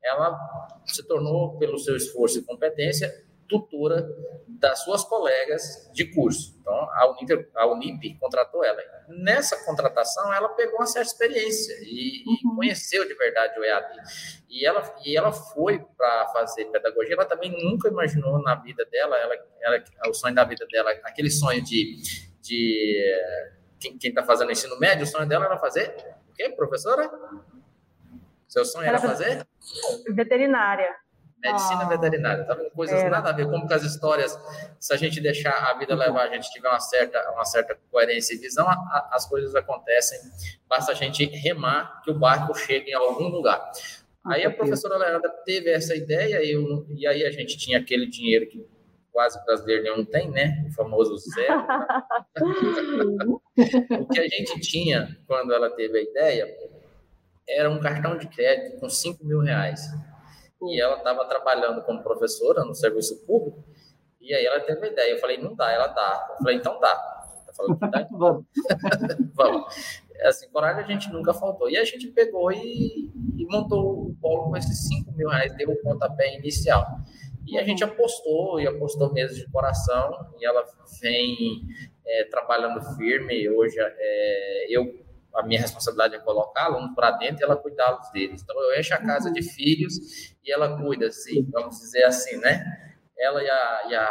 [0.03, 0.39] ela
[0.87, 4.07] se tornou, pelo seu esforço e competência, tutora
[4.47, 6.57] das suas colegas de curso.
[6.61, 8.79] Então, a, Unip, a Unip contratou ela.
[9.09, 12.35] Nessa contratação, ela pegou uma certa experiência e, uhum.
[12.35, 13.97] e conheceu de verdade o EAD.
[14.51, 17.15] E ela, e ela foi para fazer pedagogia.
[17.15, 21.31] Ela também nunca imaginou na vida dela, ela, ela, o sonho da vida dela, aquele
[21.31, 21.97] sonho de,
[22.43, 23.15] de
[23.79, 25.95] quem está fazendo ensino médio, o sonho dela era fazer
[26.29, 27.11] o quê, professora?
[28.49, 29.47] Seu sonho era, era fazer?
[30.11, 30.95] Veterinária.
[31.41, 31.89] Medicina oh.
[31.89, 32.71] veterinária, tá vendo?
[32.71, 33.11] Coisas era.
[33.11, 34.37] nada a ver, como que as histórias,
[34.81, 38.35] se a gente deixar a vida levar, a gente tiver uma certa, uma certa coerência
[38.35, 40.19] e visão, a, a, as coisas acontecem,
[40.69, 43.71] basta a gente remar que o barco chegue em algum lugar.
[44.27, 48.07] Aí a professora Leandra teve essa ideia e, eu, e aí a gente tinha aquele
[48.07, 48.67] dinheiro que
[49.19, 50.65] quase brasileiro nenhum tem, né?
[50.69, 51.67] O famoso zero.
[54.01, 56.47] o que a gente tinha quando ela teve a ideia
[57.49, 59.91] era um cartão de crédito com 5 mil reais.
[60.63, 63.65] E ela estava trabalhando como professora no serviço público,
[64.21, 65.11] e aí ela teve a ideia.
[65.11, 66.27] Eu falei, não dá, ela dá.
[66.31, 66.95] Eu falei, então dá.
[66.95, 68.07] Tá falando que dá?
[68.17, 68.45] Vamos.
[69.35, 70.07] Vamos.
[70.23, 71.69] Assim, coragem a gente nunca faltou.
[71.69, 75.71] E a gente pegou e, e montou o polo com esses 5 mil reais, deu
[75.71, 76.87] o pontapé inicial.
[77.51, 80.65] E a gente apostou, e apostou mesmo de coração, e ela
[81.01, 81.63] vem
[82.07, 83.49] é, trabalhando firme.
[83.49, 88.43] Hoje, é, eu a minha responsabilidade é colocá-la para dentro e ela cuidá-los deles.
[88.43, 92.65] Então, eu encho a casa de filhos e ela cuida, assim, vamos dizer assim, né?
[93.17, 94.07] Ela e a, e a,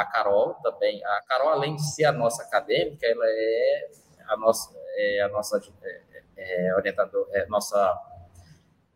[0.00, 1.04] a Carol também.
[1.04, 3.90] A Carol, além de ser a nossa acadêmica, ela é
[4.28, 7.76] a nossa, é a nossa é, é, orientadora, é nossa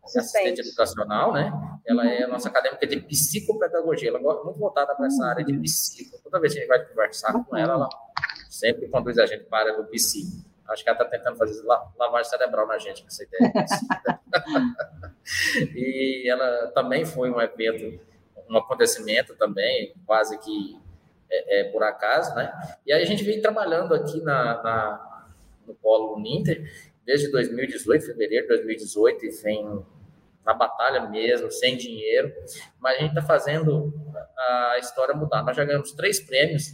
[0.05, 1.51] assistente educacional, né?
[1.85, 4.09] Ela é nossa acadêmica de psicopedagogia.
[4.09, 5.61] Ela é muito voltada para essa área de uhum.
[5.61, 6.19] psico.
[6.23, 7.89] Toda vez que a gente vai conversar com ela, ela
[8.49, 10.45] sempre conduz a gente para o psico.
[10.67, 11.61] Acho que ela está tentando fazer
[11.97, 13.53] lavagem cerebral na gente, com essa ideia.
[15.75, 17.99] e ela também foi um evento,
[18.49, 20.79] um acontecimento também, quase que
[21.29, 22.51] é, é, por acaso, né?
[22.85, 25.11] E aí a gente vem trabalhando aqui na, na
[25.67, 26.69] no Polo Ninter
[27.05, 29.85] desde 2018, fevereiro de 2018, e vem
[30.45, 32.31] na batalha mesmo, sem dinheiro,
[32.79, 33.91] mas a gente está fazendo
[34.37, 35.43] a história mudar.
[35.43, 36.73] Nós já ganhamos três prêmios,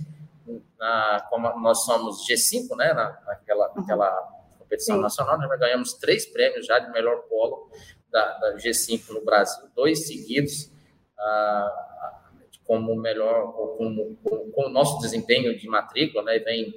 [0.78, 4.12] na, como nós somos G5, né, na, naquela, naquela
[4.60, 5.02] competição Sim.
[5.02, 7.70] nacional, nós já ganhamos três prêmios já de melhor polo
[8.12, 10.70] da, da G5 no Brasil, dois seguidos,
[11.18, 12.18] ah,
[12.66, 16.74] como melhor, como, com, com o nosso desempenho de matrícula, né, vem,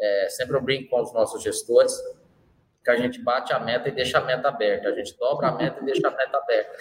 [0.00, 1.92] é, sempre eu brinco com os nossos gestores,
[2.82, 4.88] que a gente bate a meta e deixa a meta aberta.
[4.88, 6.72] A gente dobra a meta e deixa a meta aberta.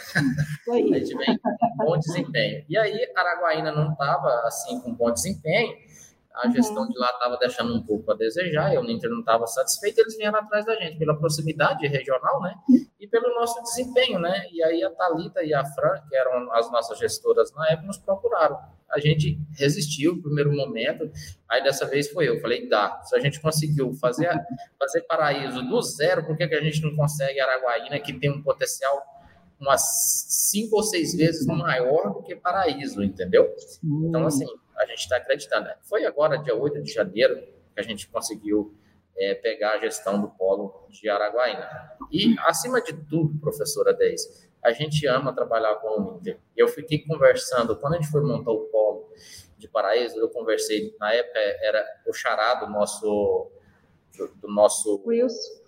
[0.70, 2.66] a gente vem com bom desempenho.
[2.68, 5.91] E aí, Araguaína não estava assim com bom desempenho.
[6.34, 6.54] A uhum.
[6.54, 10.00] gestão de lá estava deixando um pouco a desejar, e o Ninter não estava satisfeito,
[10.00, 12.56] eles vieram atrás da gente, pela proximidade regional, né?
[13.00, 14.46] E pelo nosso desempenho, né?
[14.52, 17.98] E aí a Talita e a Fran, que eram as nossas gestoras na época, nos
[17.98, 18.58] procuraram.
[18.90, 21.10] A gente resistiu no primeiro momento,
[21.50, 22.40] aí dessa vez foi eu.
[22.42, 23.02] Falei, dá.
[23.04, 24.30] Se a gente conseguiu fazer,
[24.78, 28.42] fazer paraíso do zero, por que, que a gente não consegue Araguaína, que tem um
[28.42, 29.02] potencial
[29.62, 29.82] umas
[30.50, 33.48] cinco ou seis vezes maior do que Paraíso, entendeu?
[33.84, 34.46] Então, assim,
[34.82, 35.66] a gente está acreditando.
[35.66, 35.76] Né?
[35.84, 38.76] Foi agora, dia 8 de janeiro, que a gente conseguiu
[39.16, 41.70] é, pegar a gestão do polo de Araguaína.
[42.12, 46.40] E, acima de tudo, professora Deise, a gente ama trabalhar com o Inter.
[46.58, 49.12] Eu fiquei conversando, quando a gente foi montar o polo
[49.58, 53.52] de Paraíso, eu conversei, na época era o charado do nosso...
[54.18, 55.62] Do, do nosso Wilson.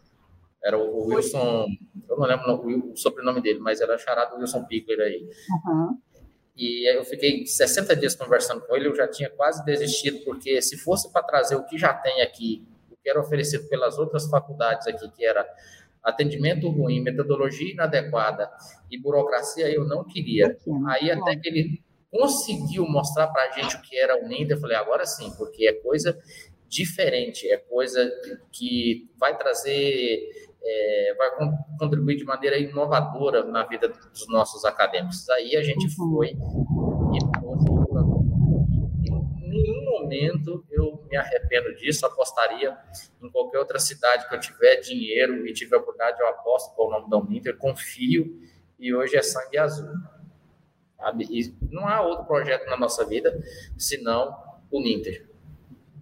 [0.62, 1.65] Era o Wilson,
[2.10, 5.30] eu não lembro o sobrenome dele, mas era charado Wilson Pickler aí.
[5.65, 5.97] Uhum.
[6.55, 10.77] E eu fiquei 60 dias conversando com ele, eu já tinha quase desistido, porque se
[10.77, 14.87] fosse para trazer o que já tem aqui, o que era oferecido pelas outras faculdades
[14.87, 15.47] aqui, que era
[16.03, 18.51] atendimento ruim, metodologia inadequada
[18.91, 20.55] e burocracia, eu não queria.
[20.89, 24.59] Aí até que ele conseguiu mostrar para a gente o que era o NINDA, eu
[24.59, 26.19] falei, agora sim, porque é coisa
[26.67, 28.11] diferente, é coisa
[28.51, 30.29] que vai trazer
[30.65, 31.30] é, vai
[31.78, 35.30] contribuir de maneira inovadora na vida dos nossos acadêmicos.
[35.30, 36.10] Aí a gente uhum.
[36.10, 36.38] foi
[39.04, 42.76] e em nenhum momento eu me arrependo disso, apostaria
[43.21, 46.91] em qualquer outra cidade que eu tiver dinheiro e tiver oportunidade, eu aposto com o
[46.91, 48.39] nome da Uninter, confio
[48.80, 49.93] e hoje é sangue azul.
[50.97, 51.26] Sabe?
[51.30, 53.38] E não há outro projeto na nossa vida
[53.78, 54.34] senão
[54.71, 55.30] o Ninter.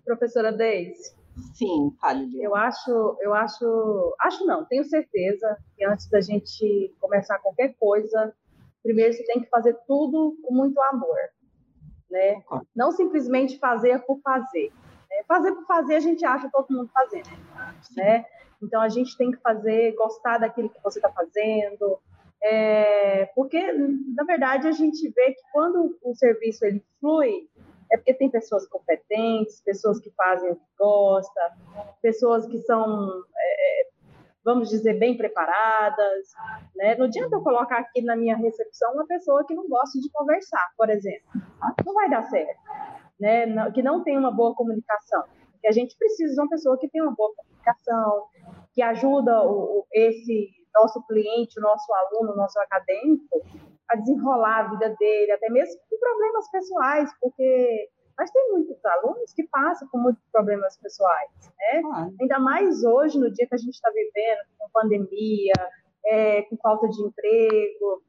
[0.06, 1.16] Professora Deise,
[1.54, 2.42] Sim, fale.
[2.42, 8.34] Eu acho, eu acho, acho não, tenho certeza que antes da gente começar qualquer coisa,
[8.84, 11.18] primeiro você tem que fazer tudo com muito amor,
[12.10, 12.42] né?
[12.76, 14.72] Não simplesmente fazer por fazer.
[15.10, 15.24] Né?
[15.28, 17.30] Fazer por fazer a gente acha todo mundo fazendo,
[17.96, 18.26] né?
[18.62, 22.00] Então a gente tem que fazer, gostar daquilo que você está fazendo,
[22.44, 27.48] é, porque na verdade a gente vê que quando o serviço ele flui,
[27.92, 31.44] é porque tem pessoas competentes, pessoas que fazem o que gostam,
[32.02, 33.90] pessoas que são, é, é,
[34.46, 36.28] vamos dizer, bem preparadas.
[36.76, 36.96] Né?
[36.96, 40.72] Não adianta eu colocar aqui na minha recepção uma pessoa que não gosta de conversar,
[40.78, 41.28] por exemplo.
[41.86, 42.60] Não vai dar certo.
[43.20, 43.72] Né?
[43.72, 45.24] Que não tem uma boa comunicação.
[45.52, 48.24] Porque a gente precisa de uma pessoa que tenha uma boa comunicação,
[48.74, 53.42] que ajuda o, esse nosso cliente, o nosso aluno, o nosso acadêmico
[53.92, 59.34] a desenrolar a vida dele, até mesmo com problemas pessoais, porque mas tem muitos alunos
[59.34, 61.82] que passam por muitos problemas pessoais, né?
[61.92, 62.08] Ah.
[62.20, 65.54] Ainda mais hoje, no dia que a gente está vivendo, com pandemia,
[66.06, 68.04] é, com falta de emprego,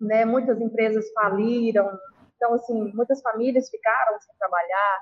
[0.00, 0.24] né?
[0.24, 1.88] Muitas empresas faliram,
[2.36, 4.98] então, assim, muitas famílias ficaram sem trabalhar,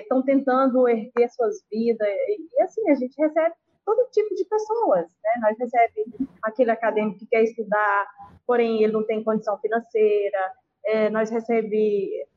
[0.00, 3.54] estão é, tentando erguer suas vidas, e, e, assim, a gente recebe
[3.88, 5.30] todo tipo de pessoas, né?
[5.40, 8.06] Nós recebemos aquele acadêmico que quer estudar,
[8.46, 10.52] porém ele não tem condição financeira,
[10.84, 12.28] é, nós recebemos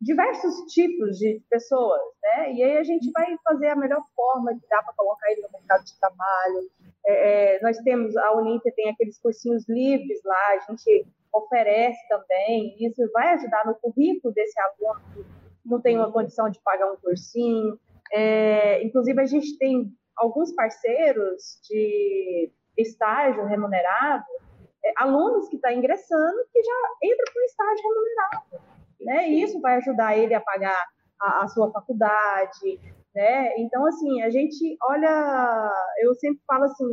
[0.00, 2.52] diversos tipos de pessoas, né?
[2.54, 5.48] E aí a gente vai fazer a melhor forma que dá para colocar ele no
[5.52, 6.70] mercado de trabalho.
[7.04, 12.76] É, é, nós temos, a Uninter tem aqueles cursinhos livres lá, a gente oferece também,
[12.78, 15.24] isso vai ajudar no currículo desse aluno que
[15.64, 17.76] não tem uma condição de pagar um cursinho.
[18.12, 24.24] É, inclusive, a gente tem alguns parceiros de estágio remunerado,
[24.84, 28.72] é, alunos que estão tá ingressando que já entram para o estágio remunerado.
[29.00, 29.28] Né?
[29.30, 30.80] E isso vai ajudar ele a pagar
[31.20, 32.80] a, a sua faculdade.
[33.14, 33.56] Né?
[33.58, 36.86] Então, assim, a gente olha, eu sempre falo assim,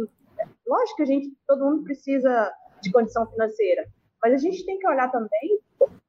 [0.68, 3.86] lógico que a gente, todo mundo precisa de condição financeira,
[4.22, 5.60] mas a gente tem que olhar também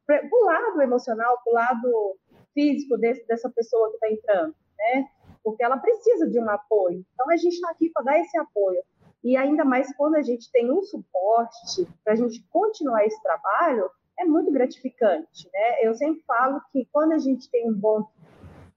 [0.06, 2.16] para o lado emocional, para o lado
[2.54, 5.06] físico desse, dessa pessoa que está entrando, né?
[5.42, 7.04] Porque ela precisa de um apoio.
[7.14, 8.82] Então, a gente está aqui para dar esse apoio.
[9.22, 13.90] E ainda mais quando a gente tem um suporte para a gente continuar esse trabalho,
[14.18, 15.48] é muito gratificante.
[15.52, 15.82] Né?
[15.82, 18.06] Eu sempre falo que quando a gente tem um bom.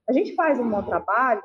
[0.08, 1.42] A gente faz um bom trabalho,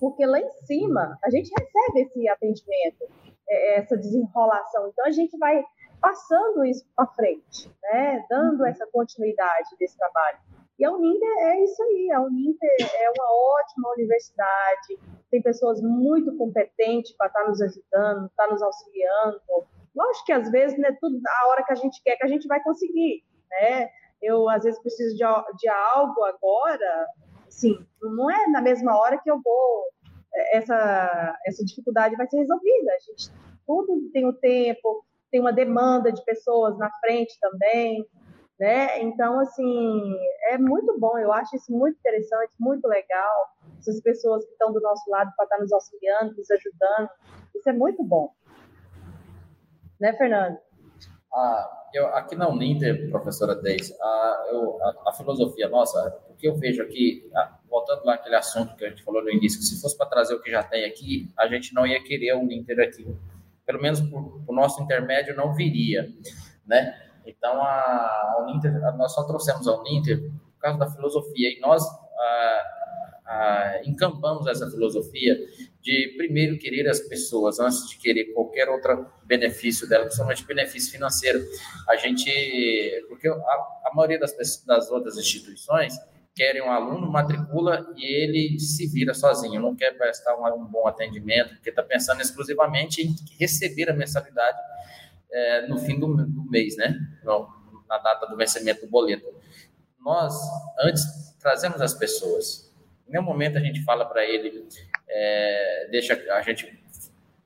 [0.00, 3.04] porque lá em cima a gente recebe esse atendimento,
[3.48, 4.88] é, essa desenrolação.
[4.88, 5.64] Então, a gente vai
[6.00, 8.26] passando isso para frente, né?
[8.28, 10.38] dando essa continuidade desse trabalho.
[10.78, 14.98] E a Uninter é isso aí, a Uninter é uma ótima universidade,
[15.30, 19.40] tem pessoas muito competentes para estar tá nos ajudando, estar tá nos auxiliando.
[19.94, 22.28] Lógico que às vezes não é tudo a hora que a gente quer que a
[22.28, 23.88] gente vai conseguir, né?
[24.20, 25.24] Eu às vezes preciso de,
[25.58, 27.06] de algo agora,
[27.46, 29.84] assim, não é na mesma hora que eu vou
[30.52, 32.92] essa essa dificuldade vai ser resolvida.
[32.92, 33.30] A gente
[33.66, 38.06] tudo tem o um tempo, tem uma demanda de pessoas na frente também.
[38.58, 39.00] Né?
[39.02, 40.16] Então, assim,
[40.50, 43.48] é muito bom, eu acho isso muito interessante, muito legal.
[43.78, 47.10] Essas pessoas que estão do nosso lado para estar nos auxiliando, nos ajudando,
[47.54, 48.32] isso é muito bom.
[50.00, 50.58] Né, Fernando?
[51.34, 56.54] Ah, eu, aqui na Uninter, professora Deise, a, a, a, filosofia nossa, o que eu
[56.54, 57.30] vejo aqui,
[57.68, 60.34] voltando lá aquele assunto que a gente falou no início, que se fosse para trazer
[60.34, 63.06] o que já tem aqui, a gente não ia querer a Uninter aqui.
[63.64, 66.12] Pelo menos por, por nosso intermédio não viria,
[66.66, 67.11] né?
[67.26, 71.84] Então, a, a Uninter, nós só trouxemos a Uninter por causa da filosofia, e nós
[71.84, 72.62] a,
[73.26, 75.36] a, encampamos essa filosofia
[75.80, 81.40] de primeiro querer as pessoas antes de querer qualquer outro benefício dela, principalmente benefício financeiro.
[81.88, 84.32] A gente, porque a, a maioria das,
[84.64, 85.94] das outras instituições
[86.34, 90.86] querem um aluno, matricula e ele se vira sozinho, não quer prestar um, um bom
[90.86, 94.58] atendimento, porque está pensando exclusivamente em receber a mensalidade
[95.32, 96.96] é, no fim do, do mês, né?
[97.88, 99.26] na data do vencimento do boleto.
[100.00, 100.34] Nós,
[100.80, 102.72] antes, trazemos as pessoas.
[103.06, 104.66] Em nenhum momento a gente fala para ele,
[105.08, 106.80] é, deixa a gente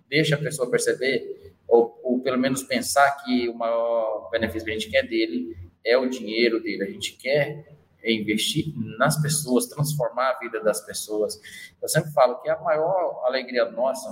[0.08, 4.74] deixa a pessoa perceber, ou, ou, pelo menos pensar que o maior benefício que a
[4.78, 6.84] gente quer dele é o dinheiro dele.
[6.84, 11.40] A gente quer investir nas pessoas, transformar a vida das pessoas.
[11.82, 14.08] Eu sempre falo que a maior alegria nossa,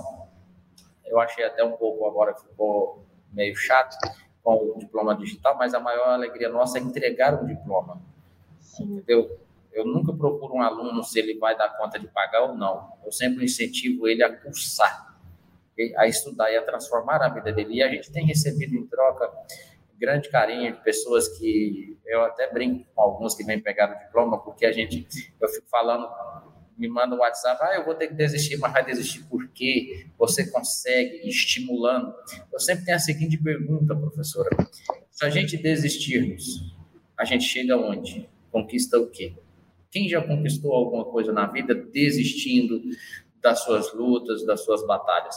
[1.05, 3.97] eu achei até um pouco agora ficou meio chato
[4.43, 8.01] com o diploma digital, mas a maior alegria nossa é entregar um diploma.
[8.59, 8.83] Sim.
[8.83, 9.39] Entendeu?
[9.73, 12.93] Eu nunca procuro um aluno se ele vai dar conta de pagar ou não.
[13.03, 15.17] Eu sempre incentivo ele a cursar,
[15.97, 17.75] a estudar e a transformar a vida dele.
[17.75, 19.29] E a gente tem recebido em troca
[19.99, 24.37] grande carinho de pessoas que eu até brinco com alguns que vêm pegar o diploma,
[24.43, 25.07] porque a gente,
[25.39, 26.07] eu fico falando
[26.77, 30.07] me manda um WhatsApp, ah, eu vou ter que desistir, mas vai desistir por quê?
[30.17, 32.13] Você consegue, estimulando.
[32.51, 34.49] Eu sempre tenho a seguinte pergunta, professora:
[35.09, 36.75] se a gente desistirmos,
[37.17, 38.29] a gente chega onde?
[38.51, 39.33] Conquista o quê?
[39.89, 42.81] Quem já conquistou alguma coisa na vida desistindo
[43.41, 45.35] das suas lutas, das suas batalhas?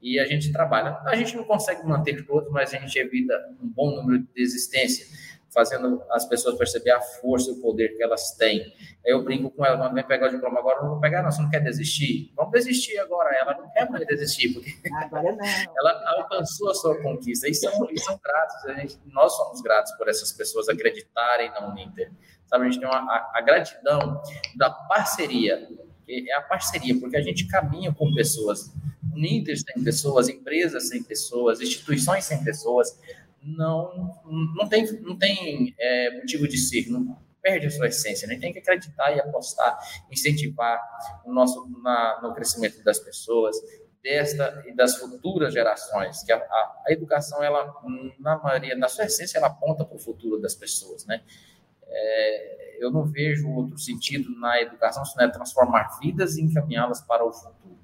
[0.00, 0.98] E a gente trabalha.
[1.04, 5.06] A gente não consegue manter todos, mas a gente evita um bom número de desistência
[5.52, 8.72] fazendo as pessoas perceber a força e o poder que elas têm.
[9.04, 11.40] Eu brinco com ela, quando vem pegar o diploma agora, não vou pegar, não, você
[11.40, 12.32] não quer desistir?
[12.36, 13.34] Vamos desistir agora.
[13.34, 14.74] Ela não quer mais desistir, porque
[15.78, 17.48] ela alcançou a sua conquista.
[17.48, 21.68] E são, e são gratos, a gente, nós somos gratos por essas pessoas acreditarem na
[21.68, 22.12] Uninter.
[22.46, 24.22] Sabe, a gente tem uma, a, a gratidão
[24.56, 25.68] da parceria,
[26.08, 28.72] é a parceria, porque a gente caminha com pessoas.
[29.12, 32.98] Uninter sem pessoas, empresas sem pessoas, instituições sem pessoas,
[33.42, 34.20] não,
[34.56, 38.36] não tem, não tem é, motivo de ser, não perde a sua essência, né?
[38.36, 39.78] tem que acreditar e apostar,
[40.10, 40.80] incentivar
[41.24, 43.56] o nosso na, no crescimento das pessoas,
[44.02, 47.74] desta e das futuras gerações, que a, a, a, educação, ela,
[48.18, 51.22] na maioria, na sua essência, ela aponta para o futuro das pessoas, né?
[51.90, 57.00] É, eu não vejo outro sentido na educação se não é transformar vidas e encaminhá-las
[57.00, 57.77] para o futuro.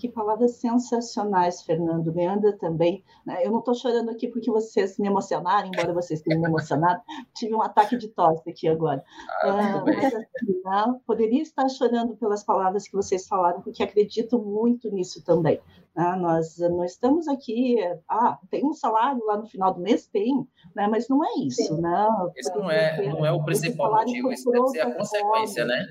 [0.00, 2.10] Que palavras sensacionais, Fernando.
[2.10, 3.04] Leandra também.
[3.26, 3.44] Né?
[3.44, 7.02] Eu não estou chorando aqui porque vocês me emocionaram, embora vocês tenham me emocionado.
[7.36, 9.04] Tive um ataque de tosse aqui agora.
[9.42, 11.00] Ah, ah, mas, assim, né?
[11.06, 15.60] Poderia estar chorando pelas palavras que vocês falaram, porque acredito muito nisso também.
[15.94, 16.16] Né?
[16.16, 17.76] Nós não estamos aqui.
[18.08, 20.06] Ah, tem um salário lá no final do mês?
[20.06, 20.34] Tem,
[20.74, 20.88] né?
[20.88, 21.78] mas não é isso.
[21.78, 22.08] Né?
[22.36, 25.86] Esse não é, não é o principal motivo, isso deve ser a consequência, né?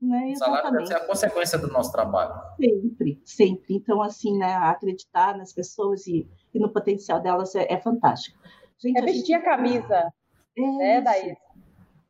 [0.00, 0.32] Né?
[0.32, 2.32] O salário deve ser a consequência do nosso trabalho.
[2.56, 3.74] Sempre, sempre.
[3.74, 8.38] Então, assim, né, acreditar nas pessoas e, e no potencial delas é, é fantástico.
[8.78, 9.48] Gente, é vestir a, gente...
[9.48, 10.12] a camisa,
[10.56, 11.36] é né, Daí?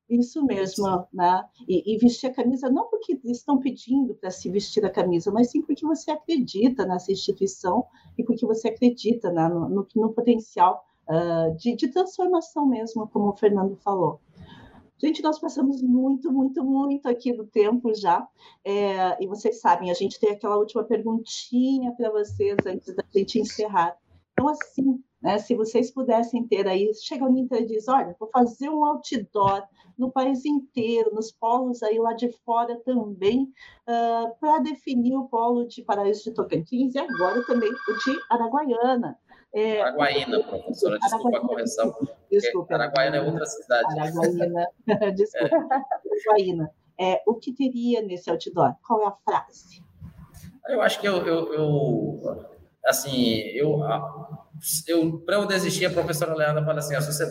[0.09, 1.45] Isso mesmo, né?
[1.69, 5.51] E, e, vestir a camisa não porque estão pedindo para se vestir a camisa, mas
[5.51, 7.85] sim porque você acredita nessa instituição
[8.17, 13.29] e porque você acredita né, no, no, no potencial uh, de, de transformação mesmo, como
[13.29, 14.19] o Fernando falou.
[15.01, 18.27] Gente, nós passamos muito, muito, muito aqui do tempo já.
[18.65, 23.39] É, e vocês sabem, a gente tem aquela última perguntinha para vocês antes da gente
[23.39, 23.97] encerrar.
[24.33, 28.29] Então, assim, né, se vocês pudessem ter aí, chega o Ninter e diz, olha, vou
[28.31, 29.65] fazer um outdoor
[29.97, 33.53] no país inteiro, nos polos aí lá de fora também,
[33.89, 39.19] uh, para definir o polo de Paraíso de Tocantins e agora também o de Araguaiana.
[39.53, 41.97] É, Araguaína, professora, desculpa Araguaína, a correção.
[42.31, 42.75] Desculpa.
[42.75, 43.99] Araguaína é outra cidade.
[43.99, 44.67] Araguaína,
[45.15, 45.57] desculpa.
[46.39, 46.79] É.
[47.01, 48.75] É, o que teria nesse outdoor?
[48.85, 49.83] Qual é a frase?
[50.69, 52.47] Eu acho que eu, eu, eu
[52.85, 53.81] assim, eu,
[54.89, 57.25] eu para eu desistir, a professora Leandra fala assim, você,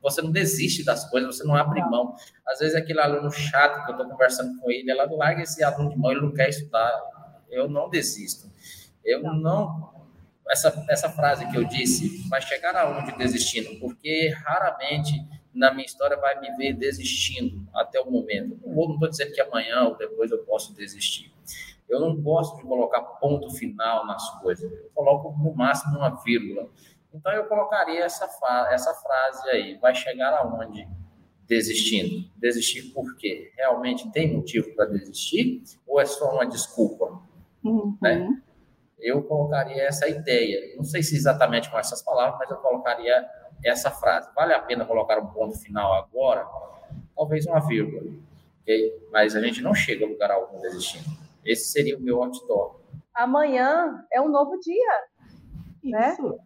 [0.00, 2.14] você não desiste das coisas, você não abre mão.
[2.48, 5.90] Às vezes aquele aluno chato que eu estou conversando com ele, ela larga esse aluno
[5.90, 6.90] de mão, ele não quer estudar.
[7.50, 8.48] Eu não desisto.
[9.04, 9.99] Eu não
[10.50, 15.14] essa, essa frase que eu disse vai chegar aonde desistindo, porque raramente
[15.54, 18.58] na minha história vai me ver desistindo até o momento.
[18.64, 21.32] Não estou dizendo que amanhã ou depois eu posso desistir.
[21.88, 24.70] Eu não gosto de colocar ponto final nas coisas.
[24.70, 26.68] Eu coloco no máximo uma vírgula.
[27.12, 28.28] Então eu colocaria essa,
[28.70, 29.76] essa frase aí.
[29.78, 30.88] Vai chegar aonde?
[31.48, 32.30] Desistindo.
[32.36, 33.52] Desistir por quê?
[33.56, 35.64] Realmente tem motivo para desistir?
[35.84, 37.20] Ou é só uma desculpa?
[37.64, 37.98] Uhum.
[38.00, 38.40] Né?
[39.00, 40.76] Eu colocaria essa ideia.
[40.76, 43.26] Não sei se exatamente com essas palavras, mas eu colocaria
[43.64, 44.30] essa frase.
[44.34, 46.46] Vale a pena colocar um ponto final agora?
[47.16, 48.02] Talvez uma vírgula.
[48.62, 49.08] Okay?
[49.10, 51.04] Mas a gente não chega a lugar algum desistindo.
[51.44, 52.80] Esse seria o meu outdoor.
[53.14, 54.92] Amanhã é um novo dia,
[55.82, 56.12] né?
[56.12, 56.38] Isso.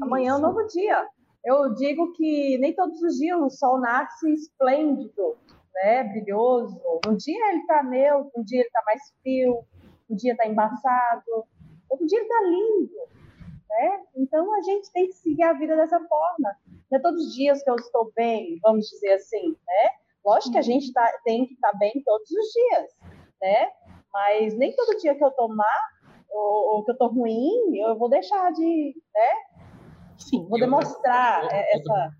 [0.00, 1.06] Amanhã é um novo dia.
[1.44, 5.36] Eu digo que nem todos os dias o sol nasce esplêndido,
[5.74, 6.04] né?
[6.04, 6.80] Brilhoso.
[7.06, 9.64] Um dia ele está neutro, um dia ele está mais frio,
[10.10, 11.44] um dia está embaçado,
[11.90, 12.92] outro dia está lindo,
[13.68, 14.02] né?
[14.16, 16.56] Então a gente tem que seguir a vida dessa forma.
[16.90, 19.90] Não é todos os dias que eu estou bem, vamos dizer assim, né?
[20.24, 22.90] Lógico que a gente tá, tem que estar tá bem todos os dias,
[23.40, 23.70] né?
[24.12, 25.96] Mas nem todo dia que eu tomar
[26.30, 29.56] ou, ou que eu tô ruim, eu vou deixar de, né?
[30.18, 30.46] Sim.
[30.48, 32.12] Vou demonstrar essa.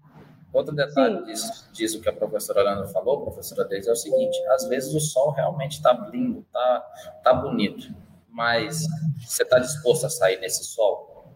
[0.52, 4.66] Outro detalhe disso, disso, que a professora Ana falou, professora Deise, é o seguinte: às
[4.68, 6.80] vezes o sol realmente está lindo, está
[7.22, 7.94] tá bonito,
[8.36, 8.86] mas
[9.26, 11.32] você está disposto a sair nesse sol?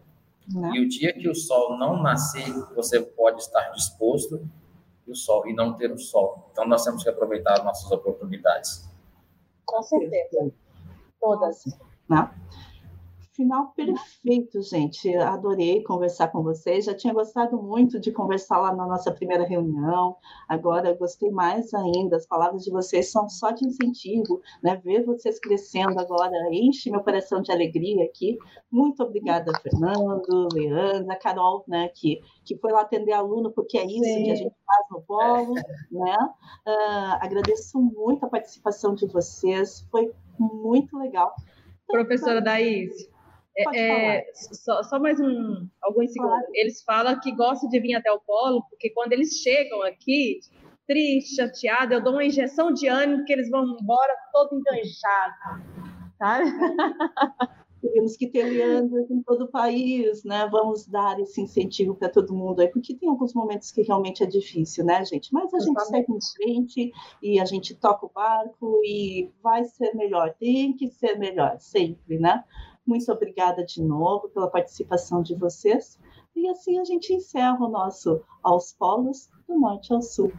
[0.47, 0.75] Não.
[0.75, 4.47] E o dia que o sol não nascer, você pode estar disposto
[5.07, 6.47] e o sol e não ter o sol.
[6.51, 8.87] Então nós temos que aproveitar as nossas oportunidades.
[9.65, 10.51] Com certeza.
[11.19, 11.65] Todas.
[12.07, 12.31] Né?
[13.41, 15.15] Final perfeito, gente.
[15.15, 16.85] Adorei conversar com vocês.
[16.85, 20.15] Já tinha gostado muito de conversar lá na nossa primeira reunião.
[20.47, 22.17] Agora gostei mais ainda.
[22.17, 24.75] As palavras de vocês são só de incentivo, né?
[24.75, 28.37] Ver vocês crescendo agora enche meu coração de alegria aqui.
[28.69, 31.89] Muito obrigada, Fernando, Leandra, Carol, né?
[31.95, 34.23] Que, que foi lá atender aluno, porque é isso Sim.
[34.23, 35.55] que a gente faz no Polo,
[35.89, 36.17] né?
[36.67, 39.83] Uh, agradeço muito a participação de vocês.
[39.89, 41.33] Foi muito legal.
[41.87, 43.09] Professora Daís,
[43.57, 46.37] é, é, só, só, mais um, alguns segundos.
[46.37, 46.51] Claro.
[46.53, 50.39] Eles falam que gostam de vir até o polo, porque quando eles chegam aqui,
[50.87, 55.65] triste, chateado, eu dou uma injeção de ânimo que eles vão embora todo enganchados.
[56.17, 56.45] Sabe?
[57.93, 60.47] Temos que ter Leandro em todo o país, né?
[60.51, 64.27] Vamos dar esse incentivo para todo mundo aí, porque tem alguns momentos que realmente é
[64.27, 65.33] difícil, né, gente?
[65.33, 66.91] Mas a gente segue em frente
[67.23, 72.19] e a gente toca o barco e vai ser melhor, tem que ser melhor, sempre,
[72.19, 72.43] né?
[72.85, 75.99] Muito obrigada de novo pela participação de vocês.
[76.35, 80.31] E assim a gente encerra o nosso Aos Polos, do Norte ao Sul.